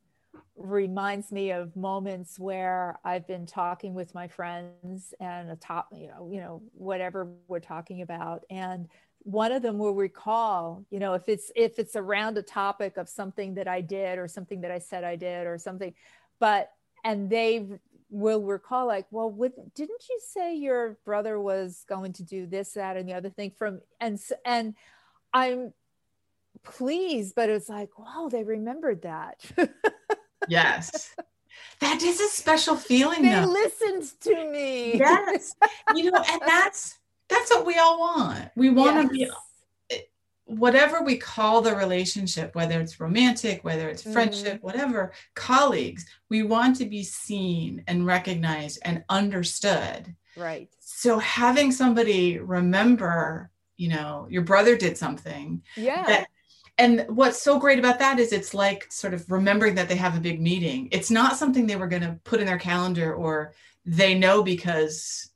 reminds 0.57 1.31
me 1.31 1.53
of 1.53 1.77
moments 1.77 2.39
where 2.39 2.99
I've 3.05 3.27
been 3.27 3.47
talking 3.47 3.95
with 3.95 4.15
my 4.15 4.27
friends 4.27 5.15
and 5.21 5.51
a 5.51 5.57
top, 5.57 5.89
you 5.93 6.09
know, 6.09 6.29
you 6.33 6.41
know, 6.41 6.63
whatever 6.73 7.29
we're 7.47 7.61
talking 7.61 8.03
about. 8.03 8.45
And 8.51 8.89
one 9.27 9.51
of 9.51 9.61
them 9.61 9.77
will 9.77 9.95
recall, 9.95 10.85
you 10.89 11.01
know, 11.01 11.15
if 11.15 11.29
it's 11.29 11.51
if 11.57 11.81
it's 11.81 11.97
around 11.97 12.39
a 12.39 12.43
topic 12.43 12.97
of 12.97 13.09
something 13.09 13.55
that 13.55 13.67
I 13.67 13.81
did 13.81 14.21
or 14.21 14.29
something 14.29 14.61
that 14.61 14.71
I 14.71 14.79
said 14.79 15.03
I 15.03 15.17
did 15.17 15.49
or 15.49 15.59
something, 15.59 15.95
but 16.39 16.71
and 17.03 17.29
they 17.29 17.67
will 18.09 18.43
recall 18.45 18.87
like, 18.87 19.07
well, 19.11 19.29
would, 19.29 19.53
didn't 19.75 20.05
you 20.09 20.21
say 20.29 20.55
your 20.55 20.97
brother 21.05 21.41
was 21.41 21.85
going 21.89 22.13
to 22.15 22.23
do 22.23 22.47
this, 22.47 22.75
that, 22.75 22.97
and 22.97 23.09
the 23.09 23.15
other 23.15 23.31
thing 23.31 23.51
from 23.51 23.81
and 24.01 24.21
and 24.45 24.77
I'm 25.35 25.73
pleased, 26.63 27.35
but 27.35 27.51
it's 27.51 27.69
like, 27.69 27.99
wow, 27.99 28.29
they 28.31 28.45
remembered 28.45 29.03
that. 29.03 29.45
Yes. 30.49 31.15
that 31.81 32.01
is 32.01 32.21
a 32.21 32.29
special 32.29 32.77
feeling 32.77 33.23
they 33.23 33.31
though. 33.31 33.47
listened 33.47 34.21
to 34.21 34.51
me. 34.53 34.99
Yes. 34.99 35.57
You 35.97 36.13
know, 36.13 36.23
and 36.31 36.41
that's 36.47 36.99
that's 37.29 37.51
what 37.51 37.67
we 37.67 37.77
all 37.77 37.99
want. 37.99 38.51
We 38.57 38.71
want 38.71 39.11
to 39.11 39.19
Yes. 39.19 39.29
be 39.29 39.35
whatever 40.47 41.03
we 41.03 41.17
call 41.17 41.61
the 41.61 41.75
relationship, 41.75 42.55
whether 42.55 42.81
it's 42.81 43.01
romantic, 43.01 43.65
whether 43.65 43.89
it's 43.89 44.03
friendship, 44.03 44.55
mm-hmm. 44.55 44.67
whatever, 44.67 45.13
colleagues, 45.35 46.07
we 46.29 46.45
want 46.45 46.77
to 46.77 46.87
be 46.87 47.03
seen 47.03 47.83
and 47.89 48.07
recognized 48.07 48.79
and 48.83 49.05
understood. 49.09 50.15
Right. 50.37 50.69
So 50.79 51.19
having 51.19 51.73
somebody 51.73 52.39
remember, 52.39 53.51
you 53.77 53.89
know, 53.89 54.29
your 54.31 54.43
brother 54.43 54.77
did 54.77 54.97
something. 54.97 55.63
Yeah. 55.77 56.07
That, 56.07 56.29
and 56.79 57.07
what's 57.09 57.43
so 57.43 57.59
great 57.59 57.81
about 57.81 57.99
that 57.99 58.21
is 58.21 58.33
it's 58.33 58.55
like 58.55 58.87
sort 58.93 59.15
of 59.15 59.29
remembering 59.31 59.75
that 59.75 59.89
they 59.89 59.97
have 59.97 60.17
a 60.17 60.21
big 60.21 60.41
meeting. 60.41 60.89
It's 60.93 61.11
not 61.11 61.37
something 61.37 61.67
they 61.67 61.77
were 61.77 61.89
going 61.89 62.03
to 62.03 62.21
put 62.23 62.39
in 62.39 62.47
their 62.47 62.59
calendar 62.59 63.15
or 63.15 63.55
they 63.85 64.15
know 64.15 64.45
because 64.45 65.31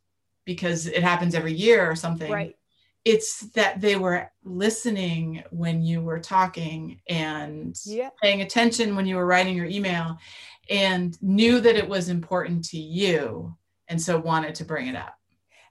because 0.45 0.87
it 0.87 1.03
happens 1.03 1.35
every 1.35 1.53
year 1.53 1.91
or 1.91 1.97
something. 1.97 2.31
Right 2.31 2.57
it's 3.05 3.41
that 3.53 3.81
they 3.81 3.97
were 3.97 4.31
listening 4.45 5.43
when 5.51 5.83
you 5.83 6.03
were 6.03 6.19
talking 6.19 7.01
and 7.09 7.79
yeah. 7.85 8.11
paying 8.23 8.43
attention 8.43 8.95
when 8.95 9.07
you 9.07 9.17
were 9.17 9.27
writing 9.27 9.57
your 9.57 9.67
email 9.67 10.19
and 10.69 11.21
knew 11.23 11.61
that 11.61 11.77
it 11.77 11.89
was 11.89 12.09
important 12.09 12.65
to 12.65 12.79
you 12.79 13.57
and 13.89 14.01
so 14.01 14.19
wanted 14.19 14.55
to 14.55 14.65
bring 14.65 14.87
it 14.87 14.97
up 14.97 15.17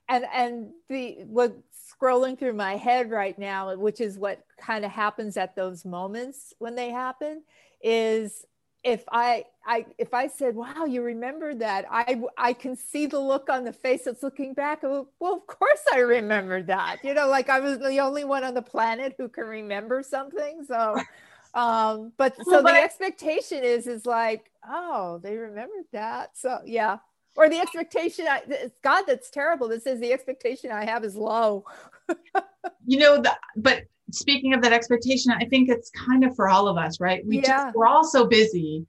and 0.08 0.24
and 0.32 0.70
the 0.88 1.18
what 1.24 1.56
scrolling 2.02 2.38
through 2.38 2.52
my 2.52 2.76
head 2.76 3.10
right 3.10 3.38
now 3.38 3.74
which 3.76 4.00
is 4.00 4.18
what 4.18 4.44
kind 4.58 4.84
of 4.84 4.90
happens 4.90 5.36
at 5.36 5.54
those 5.54 5.84
moments 5.84 6.52
when 6.58 6.74
they 6.74 6.90
happen 6.90 7.42
is 7.82 8.44
if 8.82 9.04
I, 9.10 9.44
I 9.66 9.84
if 9.98 10.14
I 10.14 10.26
said, 10.26 10.54
"Wow, 10.54 10.86
you 10.86 11.02
remember 11.02 11.54
that," 11.56 11.84
I 11.90 12.22
I 12.38 12.52
can 12.54 12.76
see 12.76 13.06
the 13.06 13.18
look 13.18 13.50
on 13.50 13.64
the 13.64 13.72
face 13.72 14.04
that's 14.04 14.22
looking 14.22 14.54
back. 14.54 14.82
well, 14.82 15.06
of 15.20 15.46
course 15.46 15.82
I 15.92 15.98
remember 15.98 16.62
that. 16.62 16.98
You 17.04 17.12
know, 17.14 17.28
like 17.28 17.50
I 17.50 17.60
was 17.60 17.78
the 17.78 17.98
only 17.98 18.24
one 18.24 18.42
on 18.42 18.54
the 18.54 18.62
planet 18.62 19.14
who 19.18 19.28
can 19.28 19.44
remember 19.44 20.02
something. 20.02 20.64
So, 20.66 20.96
um, 21.54 22.12
but 22.16 22.36
so 22.36 22.42
well, 22.46 22.62
but 22.62 22.72
the 22.72 22.80
I, 22.80 22.84
expectation 22.84 23.62
is 23.62 23.86
is 23.86 24.06
like, 24.06 24.50
oh, 24.66 25.20
they 25.22 25.36
remembered 25.36 25.86
that. 25.92 26.30
So 26.38 26.60
yeah, 26.64 26.98
or 27.36 27.50
the 27.50 27.60
expectation. 27.60 28.26
I, 28.28 28.70
God 28.82 29.04
that's 29.06 29.30
terrible. 29.30 29.68
That 29.68 29.82
says 29.82 30.00
the 30.00 30.12
expectation 30.12 30.70
I 30.70 30.86
have 30.86 31.04
is 31.04 31.16
low. 31.16 31.66
you 32.86 32.98
know, 32.98 33.20
the, 33.20 33.36
but 33.56 33.82
speaking 34.12 34.54
of 34.54 34.62
that 34.62 34.72
expectation, 34.72 35.32
I 35.32 35.44
think 35.46 35.68
it's 35.68 35.90
kind 35.90 36.24
of 36.24 36.34
for 36.36 36.48
all 36.48 36.68
of 36.68 36.76
us, 36.76 37.00
right? 37.00 37.24
We 37.26 37.36
yeah. 37.36 37.42
just, 37.42 37.76
we're 37.76 37.86
all 37.86 38.04
so 38.04 38.26
busy. 38.26 38.86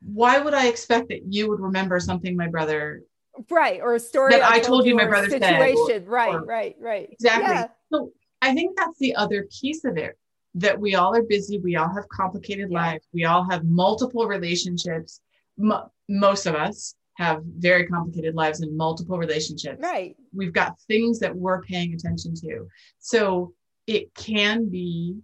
Why 0.00 0.38
would 0.38 0.54
I 0.54 0.66
expect 0.66 1.08
that 1.08 1.32
you 1.32 1.48
would 1.48 1.60
remember 1.60 1.98
something 2.00 2.36
my 2.36 2.48
brother 2.48 3.02
right 3.50 3.80
or 3.80 3.94
a 3.94 4.00
story 4.00 4.32
that 4.32 4.42
I, 4.42 4.58
told, 4.60 4.86
you 4.86 4.94
my 4.94 5.06
brother 5.06 5.28
situation 5.28 5.76
said, 5.86 6.06
or, 6.06 6.10
right 6.10 6.34
or, 6.34 6.44
right 6.44 6.76
right 6.80 7.08
exactly 7.12 7.54
yeah. 7.54 7.66
so 7.92 8.10
I 8.42 8.54
think 8.54 8.76
that's 8.76 8.98
the 8.98 9.14
other 9.14 9.46
piece 9.60 9.84
of 9.84 9.96
it 9.96 10.18
that 10.54 10.78
we 10.78 10.94
all 10.94 11.14
are 11.14 11.22
busy 11.22 11.58
we 11.58 11.76
all 11.76 11.92
have 11.94 12.08
complicated 12.08 12.70
yeah. 12.70 12.78
lives 12.78 13.06
we 13.12 13.24
all 13.24 13.48
have 13.48 13.64
multiple 13.64 14.26
relationships 14.26 15.20
M- 15.58 15.90
most 16.08 16.46
of 16.46 16.54
us 16.54 16.94
have 17.14 17.42
very 17.44 17.86
complicated 17.86 18.34
lives 18.34 18.60
and 18.60 18.76
multiple 18.76 19.18
relationships 19.18 19.82
right 19.82 20.16
we've 20.34 20.52
got 20.52 20.80
things 20.82 21.18
that 21.18 21.34
we're 21.34 21.62
paying 21.62 21.94
attention 21.94 22.34
to 22.36 22.66
so 22.98 23.52
it 23.86 24.14
can 24.14 24.68
be 24.68 25.20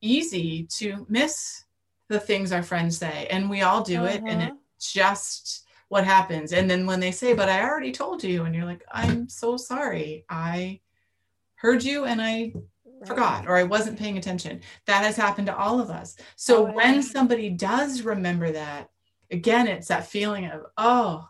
easy 0.00 0.64
to 0.64 1.06
miss 1.08 1.64
the 2.08 2.20
things 2.20 2.52
our 2.52 2.62
friends 2.62 2.98
say 2.98 3.26
and 3.30 3.48
we 3.48 3.62
all 3.62 3.82
do 3.82 3.98
uh-huh. 3.98 4.14
it 4.14 4.22
and 4.26 4.42
uh-huh. 4.42 4.54
it's 4.76 4.92
just 4.92 5.66
what 5.88 6.04
happens 6.04 6.52
and 6.52 6.70
then 6.70 6.86
when 6.86 7.00
they 7.00 7.12
say 7.12 7.34
but 7.34 7.48
i 7.48 7.62
already 7.62 7.92
told 7.92 8.22
you 8.22 8.44
and 8.44 8.54
you're 8.54 8.64
like 8.64 8.84
i'm 8.90 9.28
so 9.28 9.56
sorry 9.56 10.24
i 10.28 10.80
heard 11.54 11.84
you 11.84 12.04
and 12.04 12.20
i 12.20 12.52
right. 12.54 13.06
forgot 13.06 13.46
or 13.46 13.56
i 13.56 13.62
wasn't 13.62 13.98
paying 13.98 14.18
attention 14.18 14.60
that 14.86 15.04
has 15.04 15.16
happened 15.16 15.46
to 15.46 15.56
all 15.56 15.80
of 15.80 15.90
us 15.90 16.16
so 16.36 16.66
oh, 16.66 16.72
when 16.72 17.02
somebody 17.02 17.50
does 17.50 18.02
remember 18.02 18.50
that 18.50 18.88
again 19.30 19.68
it's 19.68 19.88
that 19.88 20.06
feeling 20.06 20.46
of 20.46 20.62
oh 20.78 21.28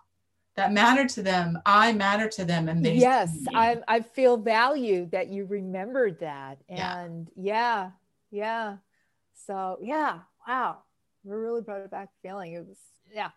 that 0.60 0.72
matter 0.72 1.06
to 1.06 1.22
them 1.22 1.58
i 1.66 1.92
matter 1.92 2.28
to 2.28 2.44
them 2.44 2.68
and 2.68 2.84
they 2.84 2.94
yes 2.94 3.36
i 3.54 3.78
i 3.88 4.00
feel 4.00 4.36
valued 4.36 5.10
that 5.10 5.28
you 5.28 5.44
remembered 5.46 6.18
that 6.20 6.58
and 6.68 7.30
yeah 7.36 7.90
yeah, 8.30 8.40
yeah. 8.40 8.76
so 9.46 9.78
yeah 9.80 10.20
wow. 10.46 10.78
We 11.24 11.34
really 11.36 11.60
brought 11.60 11.82
it 11.82 11.90
back 11.90 12.08
feeling. 12.22 12.54
It 12.54 12.66
was 12.66 12.78
yeah 13.12 13.30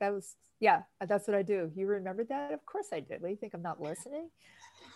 that 0.00 0.12
was 0.12 0.36
yeah 0.60 0.82
that's 1.06 1.26
what 1.28 1.36
i 1.36 1.42
do. 1.42 1.70
You 1.74 1.86
remembered 1.86 2.28
that? 2.28 2.52
Of 2.52 2.64
course 2.64 2.86
i 2.92 3.00
did. 3.00 3.20
What 3.20 3.28
do 3.28 3.30
you 3.30 3.36
think 3.36 3.54
i'm 3.54 3.62
not 3.62 3.80
listening? 3.80 4.30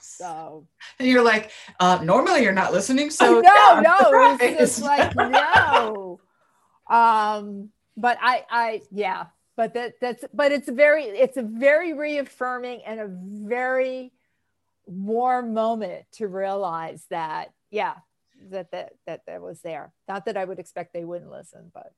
So 0.01 0.67
and 0.99 1.09
you're 1.09 1.23
like 1.23 1.51
uh 1.79 2.01
normally 2.03 2.43
you're 2.43 2.53
not 2.53 2.73
listening 2.73 3.11
so 3.11 3.41
no 3.41 3.43
yeah, 3.43 3.83
no 3.85 4.37
it's 4.41 4.81
like 4.81 5.15
no. 5.15 6.21
Um 6.91 7.71
but 7.97 8.19
i 8.21 8.45
i 8.51 8.83
yeah 8.91 9.27
but 9.57 9.75
that 9.75 9.95
that's 10.01 10.25
but 10.33 10.53
it's 10.53 10.69
very 10.69 11.05
it's 11.05 11.37
a 11.37 11.43
very 11.43 11.93
reaffirming 11.93 12.83
and 12.87 13.01
a 13.01 13.09
very 13.09 14.13
warm 14.87 15.55
moment 15.55 16.05
to 16.13 16.27
realize 16.27 17.05
that 17.11 17.53
yeah 17.71 17.95
that 18.51 18.71
that 18.73 18.95
that 19.07 19.21
that 19.27 19.41
was 19.41 19.61
there. 19.61 19.93
Not 20.09 20.25
that 20.27 20.37
i 20.37 20.45
would 20.45 20.59
expect 20.59 20.93
they 20.93 21.05
wouldn't 21.05 21.31
listen 21.31 21.71
but. 21.73 21.93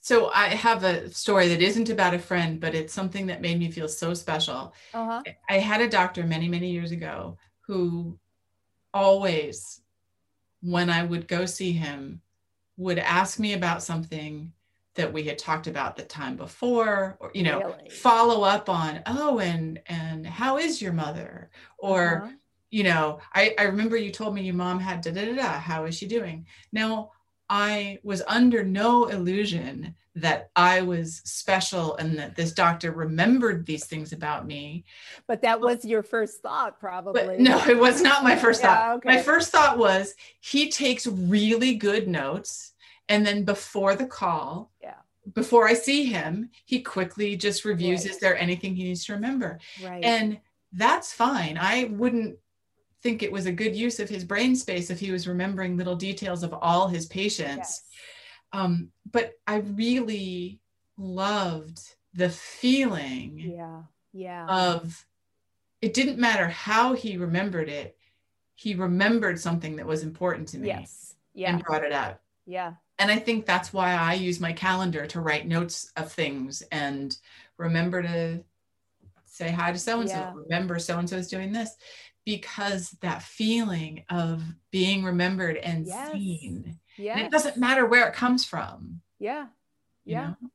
So 0.00 0.30
i 0.34 0.48
have 0.48 0.84
a 0.84 1.10
story 1.10 1.48
that 1.48 1.62
isn't 1.62 1.90
about 1.90 2.14
a 2.14 2.18
friend 2.18 2.60
but 2.60 2.74
it's 2.74 2.92
something 2.92 3.26
that 3.26 3.40
made 3.40 3.58
me 3.58 3.70
feel 3.70 3.88
so 3.88 4.14
special. 4.14 4.74
Uh-huh. 4.94 5.22
i 5.48 5.58
had 5.58 5.80
a 5.80 5.88
doctor 5.88 6.24
many 6.24 6.48
many 6.48 6.70
years 6.70 6.92
ago 6.92 7.36
who 7.66 8.18
always 8.94 9.80
when 10.60 10.90
i 10.90 11.02
would 11.02 11.26
go 11.28 11.46
see 11.46 11.72
him 11.72 12.20
would 12.76 12.98
ask 12.98 13.38
me 13.38 13.52
about 13.52 13.82
something 13.82 14.52
that 14.94 15.12
we 15.12 15.24
had 15.24 15.38
talked 15.38 15.66
about 15.66 15.96
the 15.96 16.02
time 16.02 16.36
before 16.36 17.16
or 17.20 17.30
you 17.34 17.42
know 17.42 17.60
really? 17.60 17.90
follow 17.90 18.42
up 18.42 18.68
on 18.68 19.00
oh 19.06 19.38
and 19.38 19.80
and 19.86 20.26
how 20.26 20.58
is 20.58 20.82
your 20.82 20.92
mother 20.92 21.50
or 21.78 22.22
uh-huh. 22.22 22.32
you 22.70 22.84
know 22.84 23.18
I, 23.34 23.54
I 23.58 23.64
remember 23.64 23.96
you 23.96 24.10
told 24.10 24.34
me 24.34 24.42
your 24.42 24.54
mom 24.54 24.78
had 24.78 25.00
da 25.00 25.12
da 25.12 25.24
da 25.24 25.34
da 25.34 25.52
how 25.58 25.84
is 25.84 25.96
she 25.96 26.06
doing 26.06 26.46
now 26.72 27.10
i 27.48 27.98
was 28.02 28.22
under 28.26 28.62
no 28.62 29.06
illusion 29.06 29.94
that 30.14 30.50
i 30.54 30.82
was 30.82 31.22
special 31.24 31.96
and 31.96 32.18
that 32.18 32.36
this 32.36 32.52
doctor 32.52 32.92
remembered 32.92 33.64
these 33.64 33.86
things 33.86 34.12
about 34.12 34.46
me 34.46 34.84
but 35.26 35.40
that 35.40 35.58
was 35.58 35.86
your 35.86 36.02
first 36.02 36.42
thought 36.42 36.78
probably 36.78 37.24
but 37.24 37.40
no 37.40 37.64
it 37.64 37.78
was 37.78 38.02
not 38.02 38.22
my 38.22 38.36
first 38.36 38.62
yeah, 38.62 38.74
thought 38.74 38.96
okay. 38.96 39.08
my 39.08 39.22
first 39.22 39.50
thought 39.50 39.78
was 39.78 40.14
he 40.40 40.70
takes 40.70 41.06
really 41.06 41.76
good 41.76 42.08
notes 42.08 42.72
and 43.12 43.26
then 43.26 43.44
before 43.44 43.94
the 43.94 44.06
call. 44.06 44.71
Before 45.34 45.68
I 45.68 45.74
see 45.74 46.04
him, 46.04 46.50
he 46.64 46.80
quickly 46.80 47.36
just 47.36 47.64
reviews 47.64 48.04
right. 48.04 48.10
is 48.10 48.18
there 48.18 48.36
anything 48.36 48.74
he 48.74 48.84
needs 48.84 49.04
to 49.06 49.14
remember? 49.14 49.58
Right. 49.82 50.02
And 50.02 50.40
that's 50.72 51.12
fine. 51.12 51.58
I 51.60 51.84
wouldn't 51.90 52.38
think 53.02 53.22
it 53.22 53.32
was 53.32 53.46
a 53.46 53.52
good 53.52 53.76
use 53.76 54.00
of 54.00 54.08
his 54.08 54.24
brain 54.24 54.56
space 54.56 54.90
if 54.90 54.98
he 54.98 55.10
was 55.10 55.28
remembering 55.28 55.76
little 55.76 55.96
details 55.96 56.42
of 56.42 56.54
all 56.54 56.88
his 56.88 57.06
patients. 57.06 57.58
Yes. 57.58 57.82
Um, 58.52 58.90
but 59.10 59.32
I 59.46 59.58
really 59.58 60.60
loved 60.96 61.80
the 62.14 62.28
feeling 62.28 63.38
yeah. 63.38 63.82
Yeah. 64.12 64.46
of 64.46 65.06
it 65.80 65.94
didn't 65.94 66.18
matter 66.18 66.48
how 66.48 66.94
he 66.94 67.16
remembered 67.16 67.68
it, 67.68 67.96
he 68.54 68.74
remembered 68.74 69.40
something 69.40 69.76
that 69.76 69.86
was 69.86 70.02
important 70.02 70.48
to 70.48 70.58
me. 70.58 70.68
Yes. 70.68 71.14
Yeah. 71.34 71.52
And 71.54 71.64
brought 71.64 71.84
it 71.84 71.92
up. 71.92 72.20
Yeah 72.44 72.74
and 73.02 73.10
I 73.10 73.18
think 73.18 73.46
that's 73.46 73.72
why 73.72 73.94
I 73.94 74.14
use 74.14 74.38
my 74.40 74.52
calendar 74.52 75.06
to 75.08 75.20
write 75.20 75.46
notes 75.46 75.90
of 75.96 76.12
things 76.12 76.62
and 76.70 77.16
remember 77.56 78.02
to 78.02 78.44
say 79.24 79.50
hi 79.50 79.72
to 79.72 79.78
so 79.78 80.00
and 80.00 80.08
so. 80.08 80.32
Remember 80.48 80.78
so 80.78 80.98
and 80.98 81.10
so 81.10 81.16
is 81.16 81.28
doing 81.28 81.52
this 81.52 81.76
because 82.24 82.90
that 83.00 83.22
feeling 83.22 84.04
of 84.08 84.42
being 84.70 85.04
remembered 85.04 85.56
and 85.56 85.86
yes. 85.86 86.12
seen. 86.12 86.78
Yeah. 86.96 87.18
It 87.18 87.32
doesn't 87.32 87.56
matter 87.56 87.86
where 87.86 88.06
it 88.08 88.14
comes 88.14 88.44
from. 88.44 89.00
Yeah. 89.18 89.46
Yeah. 90.04 90.20
You 90.20 90.26
know? 90.28 90.50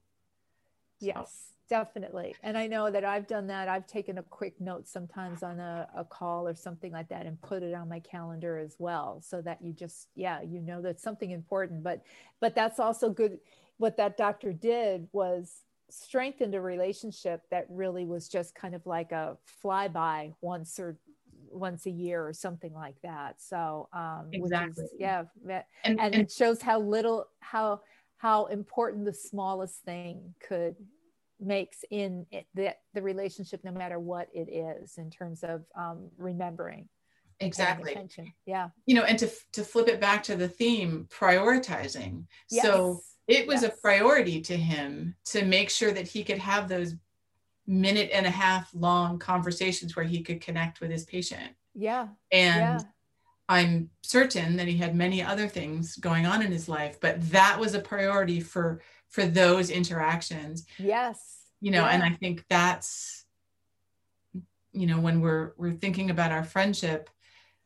Yes 1.00 1.48
definitely. 1.70 2.36
And 2.44 2.58
i 2.58 2.68
know 2.68 2.90
that 2.90 3.04
i've 3.04 3.28
done 3.28 3.48
that. 3.48 3.68
I've 3.68 3.88
taken 3.88 4.18
a 4.18 4.24
quick 4.24 4.60
note 4.60 4.88
sometimes 4.88 5.44
on 5.44 5.60
a, 5.60 5.88
a, 5.96 6.04
call 6.04 6.48
or 6.48 6.56
something 6.56 6.92
like 6.92 7.10
that 7.10 7.26
and 7.26 7.42
put 7.42 7.64
it 7.64 7.74
on 7.74 7.90
my 7.90 8.00
calendar 8.00 8.58
as 8.58 8.76
well 8.80 9.22
so 9.22 9.42
that 9.42 9.62
you 9.62 9.74
just 9.74 10.10
yeah 10.16 10.42
you 10.42 10.62
know 10.62 10.82
that's 10.82 11.04
something 11.04 11.32
important. 11.32 11.84
But 11.84 12.04
but 12.40 12.56
that's 12.56 12.80
also 12.80 13.10
good. 13.10 13.40
What 13.78 13.98
that 13.98 14.18
doctor 14.18 14.54
did 14.54 15.08
was 15.12 15.64
strengthened 15.90 16.56
a 16.56 16.62
relationship 16.62 17.44
that 17.52 17.66
really 17.70 18.06
was 18.06 18.28
just 18.28 18.56
kind 18.56 18.76
of 18.76 18.86
like 18.86 19.12
a 19.12 19.38
flyby 19.64 20.34
once 20.42 20.80
or 20.80 20.98
once 21.50 21.86
a 21.86 21.92
year 21.92 22.28
or 22.28 22.34
something 22.34 22.74
like 22.74 23.00
that. 23.04 23.42
So 23.42 23.88
um 23.94 24.30
exactly 24.32 24.86
is, 24.86 24.92
yeah 25.00 25.24
and, 25.84 26.00
and, 26.00 26.00
and 26.00 26.16
it 26.16 26.32
shows 26.32 26.62
how 26.62 26.80
little 26.80 27.28
how 27.40 27.82
how 28.18 28.46
important 28.46 29.06
the 29.06 29.14
smallest 29.14 29.84
thing 29.84 30.34
could 30.40 30.76
makes 31.40 31.84
in 31.92 32.26
it, 32.32 32.46
the, 32.54 32.76
the 32.94 33.02
relationship 33.02 33.62
no 33.64 33.72
matter 33.72 34.00
what 34.00 34.28
it 34.34 34.50
is 34.52 34.98
in 34.98 35.10
terms 35.10 35.44
of 35.44 35.64
um, 35.76 36.10
remembering 36.18 36.90
exactly. 37.40 37.96
Yeah. 38.46 38.70
You 38.86 38.96
know, 38.96 39.04
and 39.04 39.20
to 39.20 39.30
to 39.54 39.64
flip 39.64 39.88
it 39.88 40.02
back 40.02 40.24
to 40.24 40.36
the 40.36 40.48
theme, 40.48 41.08
prioritizing. 41.10 42.26
Yes. 42.50 42.64
So 42.66 43.02
it 43.28 43.48
was 43.48 43.62
yes. 43.62 43.74
a 43.74 43.82
priority 43.82 44.42
to 44.42 44.58
him 44.58 45.16
to 45.26 45.46
make 45.46 45.70
sure 45.70 45.92
that 45.92 46.08
he 46.08 46.24
could 46.24 46.38
have 46.40 46.68
those 46.68 46.96
minute 47.66 48.10
and 48.14 48.26
a 48.26 48.32
half 48.32 48.70
long 48.74 49.20
conversations 49.20 49.96
where 49.96 50.06
he 50.06 50.22
could 50.24 50.42
connect 50.42 50.80
with 50.80 50.90
his 50.90 51.04
patient. 51.04 51.52
Yeah. 51.76 52.08
And 52.32 52.80
yeah. 52.82 52.88
I'm 53.50 53.90
certain 54.04 54.56
that 54.58 54.68
he 54.68 54.78
had 54.78 54.96
many 54.96 55.22
other 55.22 55.48
things 55.48 55.98
going 55.98 56.26
on 56.26 56.42
in 56.42 56.52
his 56.52 56.68
life, 56.68 57.00
but 57.00 57.22
that 57.32 57.60
was 57.60 57.76
a 57.76 57.80
priority 57.80 58.40
for 58.40 58.82
for 59.10 59.26
those 59.26 59.70
interactions. 59.70 60.66
Yes. 60.78 61.38
You 61.62 61.72
know, 61.72 61.84
yeah. 61.84 61.92
and 61.92 62.04
I 62.04 62.12
think 62.12 62.44
that's 62.50 63.26
you 64.78 64.86
know, 64.86 65.00
when 65.00 65.22
we're 65.22 65.54
we're 65.58 65.72
thinking 65.72 66.12
about 66.12 66.32
our 66.32 66.44
friendship, 66.44 67.10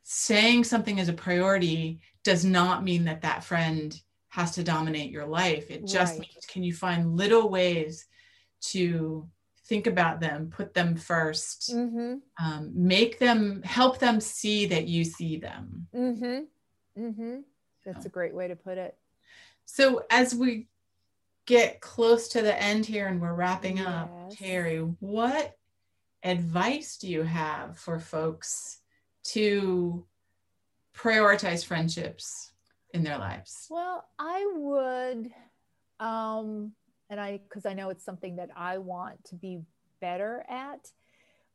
saying 0.02 0.64
something 0.64 0.98
as 0.98 1.08
a 1.08 1.12
priority 1.12 2.00
does 2.24 2.44
not 2.44 2.82
mean 2.82 3.04
that 3.04 3.22
that 3.22 3.44
friend 3.44 4.00
has 4.28 4.52
to 4.52 4.64
dominate 4.64 5.10
your 5.10 5.26
life. 5.26 5.70
It 5.70 5.86
just 5.86 6.18
right. 6.18 6.20
means 6.20 6.46
can 6.46 6.62
you 6.62 6.72
find 6.72 7.16
little 7.16 7.50
ways 7.50 8.06
to 8.62 9.28
think 9.66 9.86
about 9.86 10.20
them, 10.20 10.50
put 10.50 10.74
them 10.74 10.96
1st 10.96 11.74
mm-hmm. 11.74 12.44
um, 12.44 12.72
make 12.74 13.18
them, 13.18 13.62
help 13.62 13.98
them 13.98 14.20
see 14.20 14.66
that 14.66 14.88
you 14.88 15.04
see 15.04 15.36
them. 15.36 15.86
Mm-hmm. 15.94 17.02
Mm-hmm. 17.02 17.36
That's 17.84 18.04
so. 18.04 18.06
a 18.06 18.10
great 18.10 18.34
way 18.34 18.48
to 18.48 18.56
put 18.56 18.78
it. 18.78 18.96
So 19.64 20.04
as 20.10 20.34
we 20.34 20.68
get 21.46 21.80
close 21.80 22.28
to 22.28 22.42
the 22.42 22.60
end 22.60 22.86
here 22.86 23.08
and 23.08 23.20
we're 23.20 23.34
wrapping 23.34 23.78
yes. 23.78 23.86
up, 23.86 24.30
Terry, 24.30 24.78
what 24.78 25.56
advice 26.22 26.98
do 26.98 27.08
you 27.08 27.22
have 27.22 27.76
for 27.78 27.98
folks 27.98 28.80
to 29.24 30.06
prioritize 30.96 31.64
friendships 31.64 32.52
in 32.94 33.02
their 33.02 33.18
lives? 33.18 33.66
Well, 33.70 34.04
I 34.18 34.48
would, 34.54 35.30
um, 35.98 36.72
and 37.10 37.20
I, 37.20 37.40
because 37.48 37.66
I 37.66 37.74
know 37.74 37.90
it's 37.90 38.04
something 38.04 38.36
that 38.36 38.50
I 38.56 38.78
want 38.78 39.24
to 39.26 39.34
be 39.34 39.60
better 40.00 40.44
at. 40.48 40.90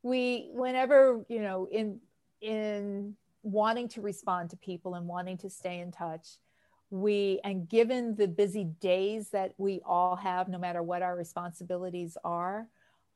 We, 0.02 0.50
whenever, 0.52 1.24
you 1.28 1.40
know, 1.40 1.68
in, 1.70 2.00
in 2.40 3.16
wanting 3.42 3.88
to 3.88 4.00
respond 4.00 4.50
to 4.50 4.56
people 4.56 4.94
and 4.94 5.06
wanting 5.06 5.38
to 5.38 5.50
stay 5.50 5.80
in 5.80 5.90
touch, 5.90 6.28
we, 6.90 7.40
and 7.44 7.68
given 7.68 8.14
the 8.16 8.28
busy 8.28 8.64
days 8.64 9.30
that 9.30 9.52
we 9.58 9.80
all 9.84 10.16
have, 10.16 10.48
no 10.48 10.58
matter 10.58 10.82
what 10.82 11.02
our 11.02 11.16
responsibilities 11.16 12.16
are, 12.24 12.66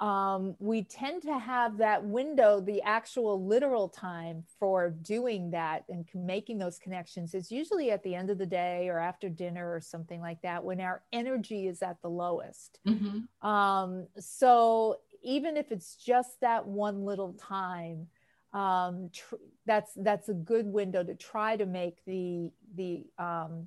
um, 0.00 0.56
we 0.58 0.82
tend 0.82 1.22
to 1.22 1.38
have 1.38 1.78
that 1.78 2.04
window, 2.04 2.60
the 2.60 2.82
actual 2.82 3.46
literal 3.46 3.88
time 3.88 4.42
for 4.58 4.90
doing 4.90 5.50
that 5.52 5.84
and 5.88 6.04
making 6.12 6.58
those 6.58 6.76
connections 6.78 7.34
is 7.34 7.52
usually 7.52 7.92
at 7.92 8.02
the 8.02 8.14
end 8.14 8.28
of 8.28 8.38
the 8.38 8.46
day 8.46 8.88
or 8.88 8.98
after 8.98 9.28
dinner 9.28 9.72
or 9.72 9.80
something 9.80 10.20
like 10.20 10.42
that 10.42 10.64
when 10.64 10.80
our 10.80 11.02
energy 11.12 11.68
is 11.68 11.82
at 11.82 12.02
the 12.02 12.10
lowest. 12.10 12.80
Mm-hmm. 12.86 13.48
Um, 13.48 14.08
so 14.18 14.98
even 15.22 15.56
if 15.56 15.70
it's 15.70 15.94
just 15.94 16.40
that 16.40 16.66
one 16.66 17.04
little 17.04 17.34
time, 17.34 18.08
um, 18.52 19.10
tr- 19.12 19.36
that's 19.66 19.92
that's 19.96 20.28
a 20.28 20.34
good 20.34 20.66
window 20.66 21.02
to 21.02 21.14
try 21.14 21.56
to 21.56 21.66
make 21.66 22.04
the 22.06 22.50
the 22.74 23.04
um, 23.18 23.66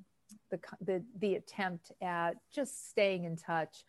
the, 0.50 0.60
the 0.80 1.04
the 1.18 1.34
attempt 1.34 1.92
at 2.00 2.36
just 2.54 2.90
staying 2.90 3.24
in 3.24 3.36
touch. 3.36 3.84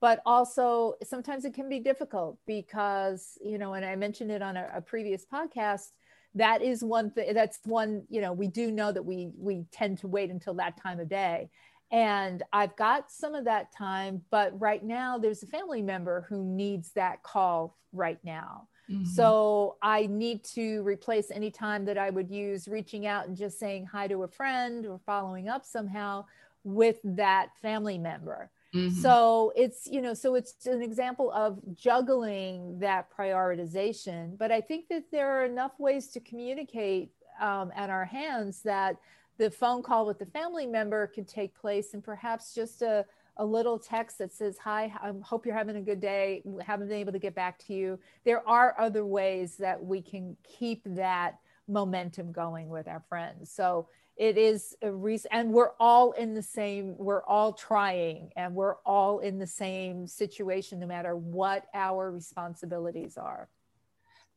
But 0.00 0.20
also 0.26 0.94
sometimes 1.04 1.44
it 1.44 1.54
can 1.54 1.68
be 1.68 1.78
difficult 1.78 2.38
because 2.46 3.38
you 3.40 3.56
know 3.56 3.74
and 3.74 3.84
i 3.84 3.94
mentioned 3.94 4.30
it 4.32 4.42
on 4.42 4.56
a, 4.56 4.68
a 4.74 4.80
previous 4.80 5.24
podcast 5.24 5.92
that 6.34 6.62
is 6.62 6.82
one 6.82 7.10
thing 7.10 7.32
that's 7.34 7.60
one 7.64 8.02
you 8.08 8.20
know 8.20 8.32
we 8.32 8.48
do 8.48 8.70
know 8.70 8.90
that 8.90 9.04
we 9.04 9.30
we 9.38 9.64
tend 9.70 9.98
to 9.98 10.08
wait 10.08 10.30
until 10.30 10.54
that 10.54 10.80
time 10.82 10.98
of 10.98 11.08
day. 11.08 11.50
And 11.92 12.42
i've 12.52 12.74
got 12.74 13.10
some 13.10 13.34
of 13.34 13.44
that 13.44 13.72
time 13.76 14.22
but 14.30 14.58
right 14.60 14.82
now 14.82 15.18
there's 15.18 15.42
a 15.42 15.46
family 15.46 15.82
member 15.82 16.26
who 16.28 16.42
needs 16.42 16.90
that 16.92 17.22
call 17.22 17.76
right 17.92 18.18
now 18.24 18.68
mm-hmm. 18.90 19.04
so 19.04 19.76
i 19.82 20.06
need 20.06 20.42
to 20.44 20.82
replace 20.82 21.30
any 21.30 21.50
time 21.50 21.84
that 21.84 21.98
i 21.98 22.10
would 22.10 22.30
use 22.30 22.68
reaching 22.68 23.06
out 23.06 23.26
and 23.26 23.36
just 23.36 23.58
saying 23.58 23.86
hi 23.86 24.06
to 24.06 24.22
a 24.22 24.28
friend 24.28 24.86
or 24.86 25.00
following 25.04 25.48
up 25.48 25.64
somehow 25.64 26.24
with 26.64 26.98
that 27.04 27.48
family 27.60 27.98
member 27.98 28.50
Mm-hmm. 28.74 29.00
So 29.00 29.52
it's, 29.54 29.86
you 29.86 30.00
know, 30.00 30.14
so 30.14 30.34
it's 30.34 30.66
an 30.66 30.82
example 30.82 31.30
of 31.32 31.58
juggling 31.74 32.78
that 32.78 33.08
prioritization. 33.14 34.38
But 34.38 34.50
I 34.50 34.60
think 34.60 34.88
that 34.88 35.04
there 35.10 35.30
are 35.30 35.44
enough 35.44 35.72
ways 35.78 36.08
to 36.08 36.20
communicate 36.20 37.10
um, 37.40 37.70
at 37.76 37.90
our 37.90 38.04
hands 38.04 38.62
that 38.62 38.96
the 39.38 39.50
phone 39.50 39.82
call 39.82 40.06
with 40.06 40.18
the 40.18 40.26
family 40.26 40.66
member 40.66 41.06
could 41.06 41.28
take 41.28 41.54
place 41.54 41.92
and 41.92 42.02
perhaps 42.02 42.54
just 42.54 42.82
a, 42.82 43.04
a 43.36 43.44
little 43.44 43.78
text 43.78 44.18
that 44.18 44.32
says, 44.32 44.58
Hi, 44.58 44.92
I 45.02 45.12
hope 45.22 45.46
you're 45.46 45.54
having 45.54 45.76
a 45.76 45.82
good 45.82 46.00
day. 46.00 46.42
Haven't 46.64 46.88
been 46.88 46.98
able 46.98 47.12
to 47.12 47.18
get 47.18 47.34
back 47.34 47.58
to 47.66 47.74
you. 47.74 47.98
There 48.24 48.46
are 48.48 48.74
other 48.78 49.04
ways 49.04 49.56
that 49.56 49.82
we 49.82 50.02
can 50.02 50.36
keep 50.42 50.82
that 50.84 51.38
momentum 51.68 52.32
going 52.32 52.68
with 52.68 52.88
our 52.88 53.02
friends. 53.08 53.50
So 53.50 53.88
it 54.16 54.36
is 54.36 54.76
a 54.82 54.92
reason 54.92 55.28
and 55.32 55.52
we're 55.52 55.72
all 55.80 56.12
in 56.12 56.34
the 56.34 56.42
same 56.42 56.94
we're 56.98 57.24
all 57.24 57.52
trying 57.52 58.30
and 58.36 58.54
we're 58.54 58.76
all 58.84 59.20
in 59.20 59.38
the 59.38 59.46
same 59.46 60.06
situation 60.06 60.78
no 60.78 60.86
matter 60.86 61.16
what 61.16 61.66
our 61.74 62.10
responsibilities 62.10 63.16
are 63.16 63.48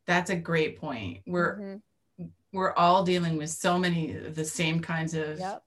that's 0.06 0.30
a 0.30 0.36
great 0.36 0.80
point 0.80 1.22
we're 1.28 1.58
mm-hmm. 1.58 2.26
we're 2.54 2.74
all 2.74 3.04
dealing 3.04 3.38
with 3.38 3.50
so 3.50 3.78
many 3.78 4.16
of 4.16 4.34
the 4.36 4.46
same 4.46 4.80
kinds 4.80 5.14
of 5.14 5.38
yep. 5.40 5.64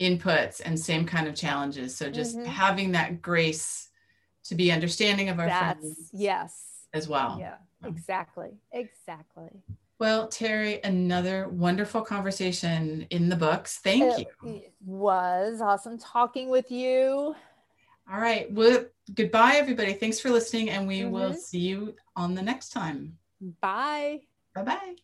Inputs 0.00 0.60
and 0.64 0.78
same 0.78 1.04
kind 1.04 1.26
of 1.26 1.34
challenges 1.34 1.94
so 1.96 2.10
just 2.10 2.36
mm-hmm. 2.36 2.46
having 2.46 2.92
that 2.92 3.20
grace 3.20 3.88
to 4.44 4.54
be 4.54 4.70
understanding 4.70 5.28
of 5.28 5.38
our 5.38 5.46
that's, 5.46 5.80
friends 5.80 6.10
yes 6.12 6.86
as 6.92 7.08
well 7.08 7.36
yeah 7.40 7.56
exactly 7.84 8.50
exactly 8.72 9.50
well, 9.98 10.28
Terry, 10.28 10.80
another 10.84 11.48
wonderful 11.48 12.02
conversation 12.02 13.06
in 13.10 13.28
the 13.28 13.34
books. 13.34 13.78
Thank 13.78 14.20
it 14.20 14.28
you. 14.44 14.62
was 14.84 15.60
awesome 15.60 15.98
talking 15.98 16.50
with 16.50 16.70
you. 16.70 17.34
All 18.10 18.20
right. 18.20 18.50
Well, 18.52 18.84
goodbye, 19.12 19.54
everybody. 19.56 19.94
Thanks 19.94 20.20
for 20.20 20.30
listening, 20.30 20.70
and 20.70 20.86
we 20.86 21.00
mm-hmm. 21.00 21.10
will 21.10 21.34
see 21.34 21.58
you 21.58 21.96
on 22.14 22.34
the 22.34 22.42
next 22.42 22.70
time. 22.70 23.18
Bye. 23.60 24.20
Bye 24.54 24.62
bye. 24.62 24.94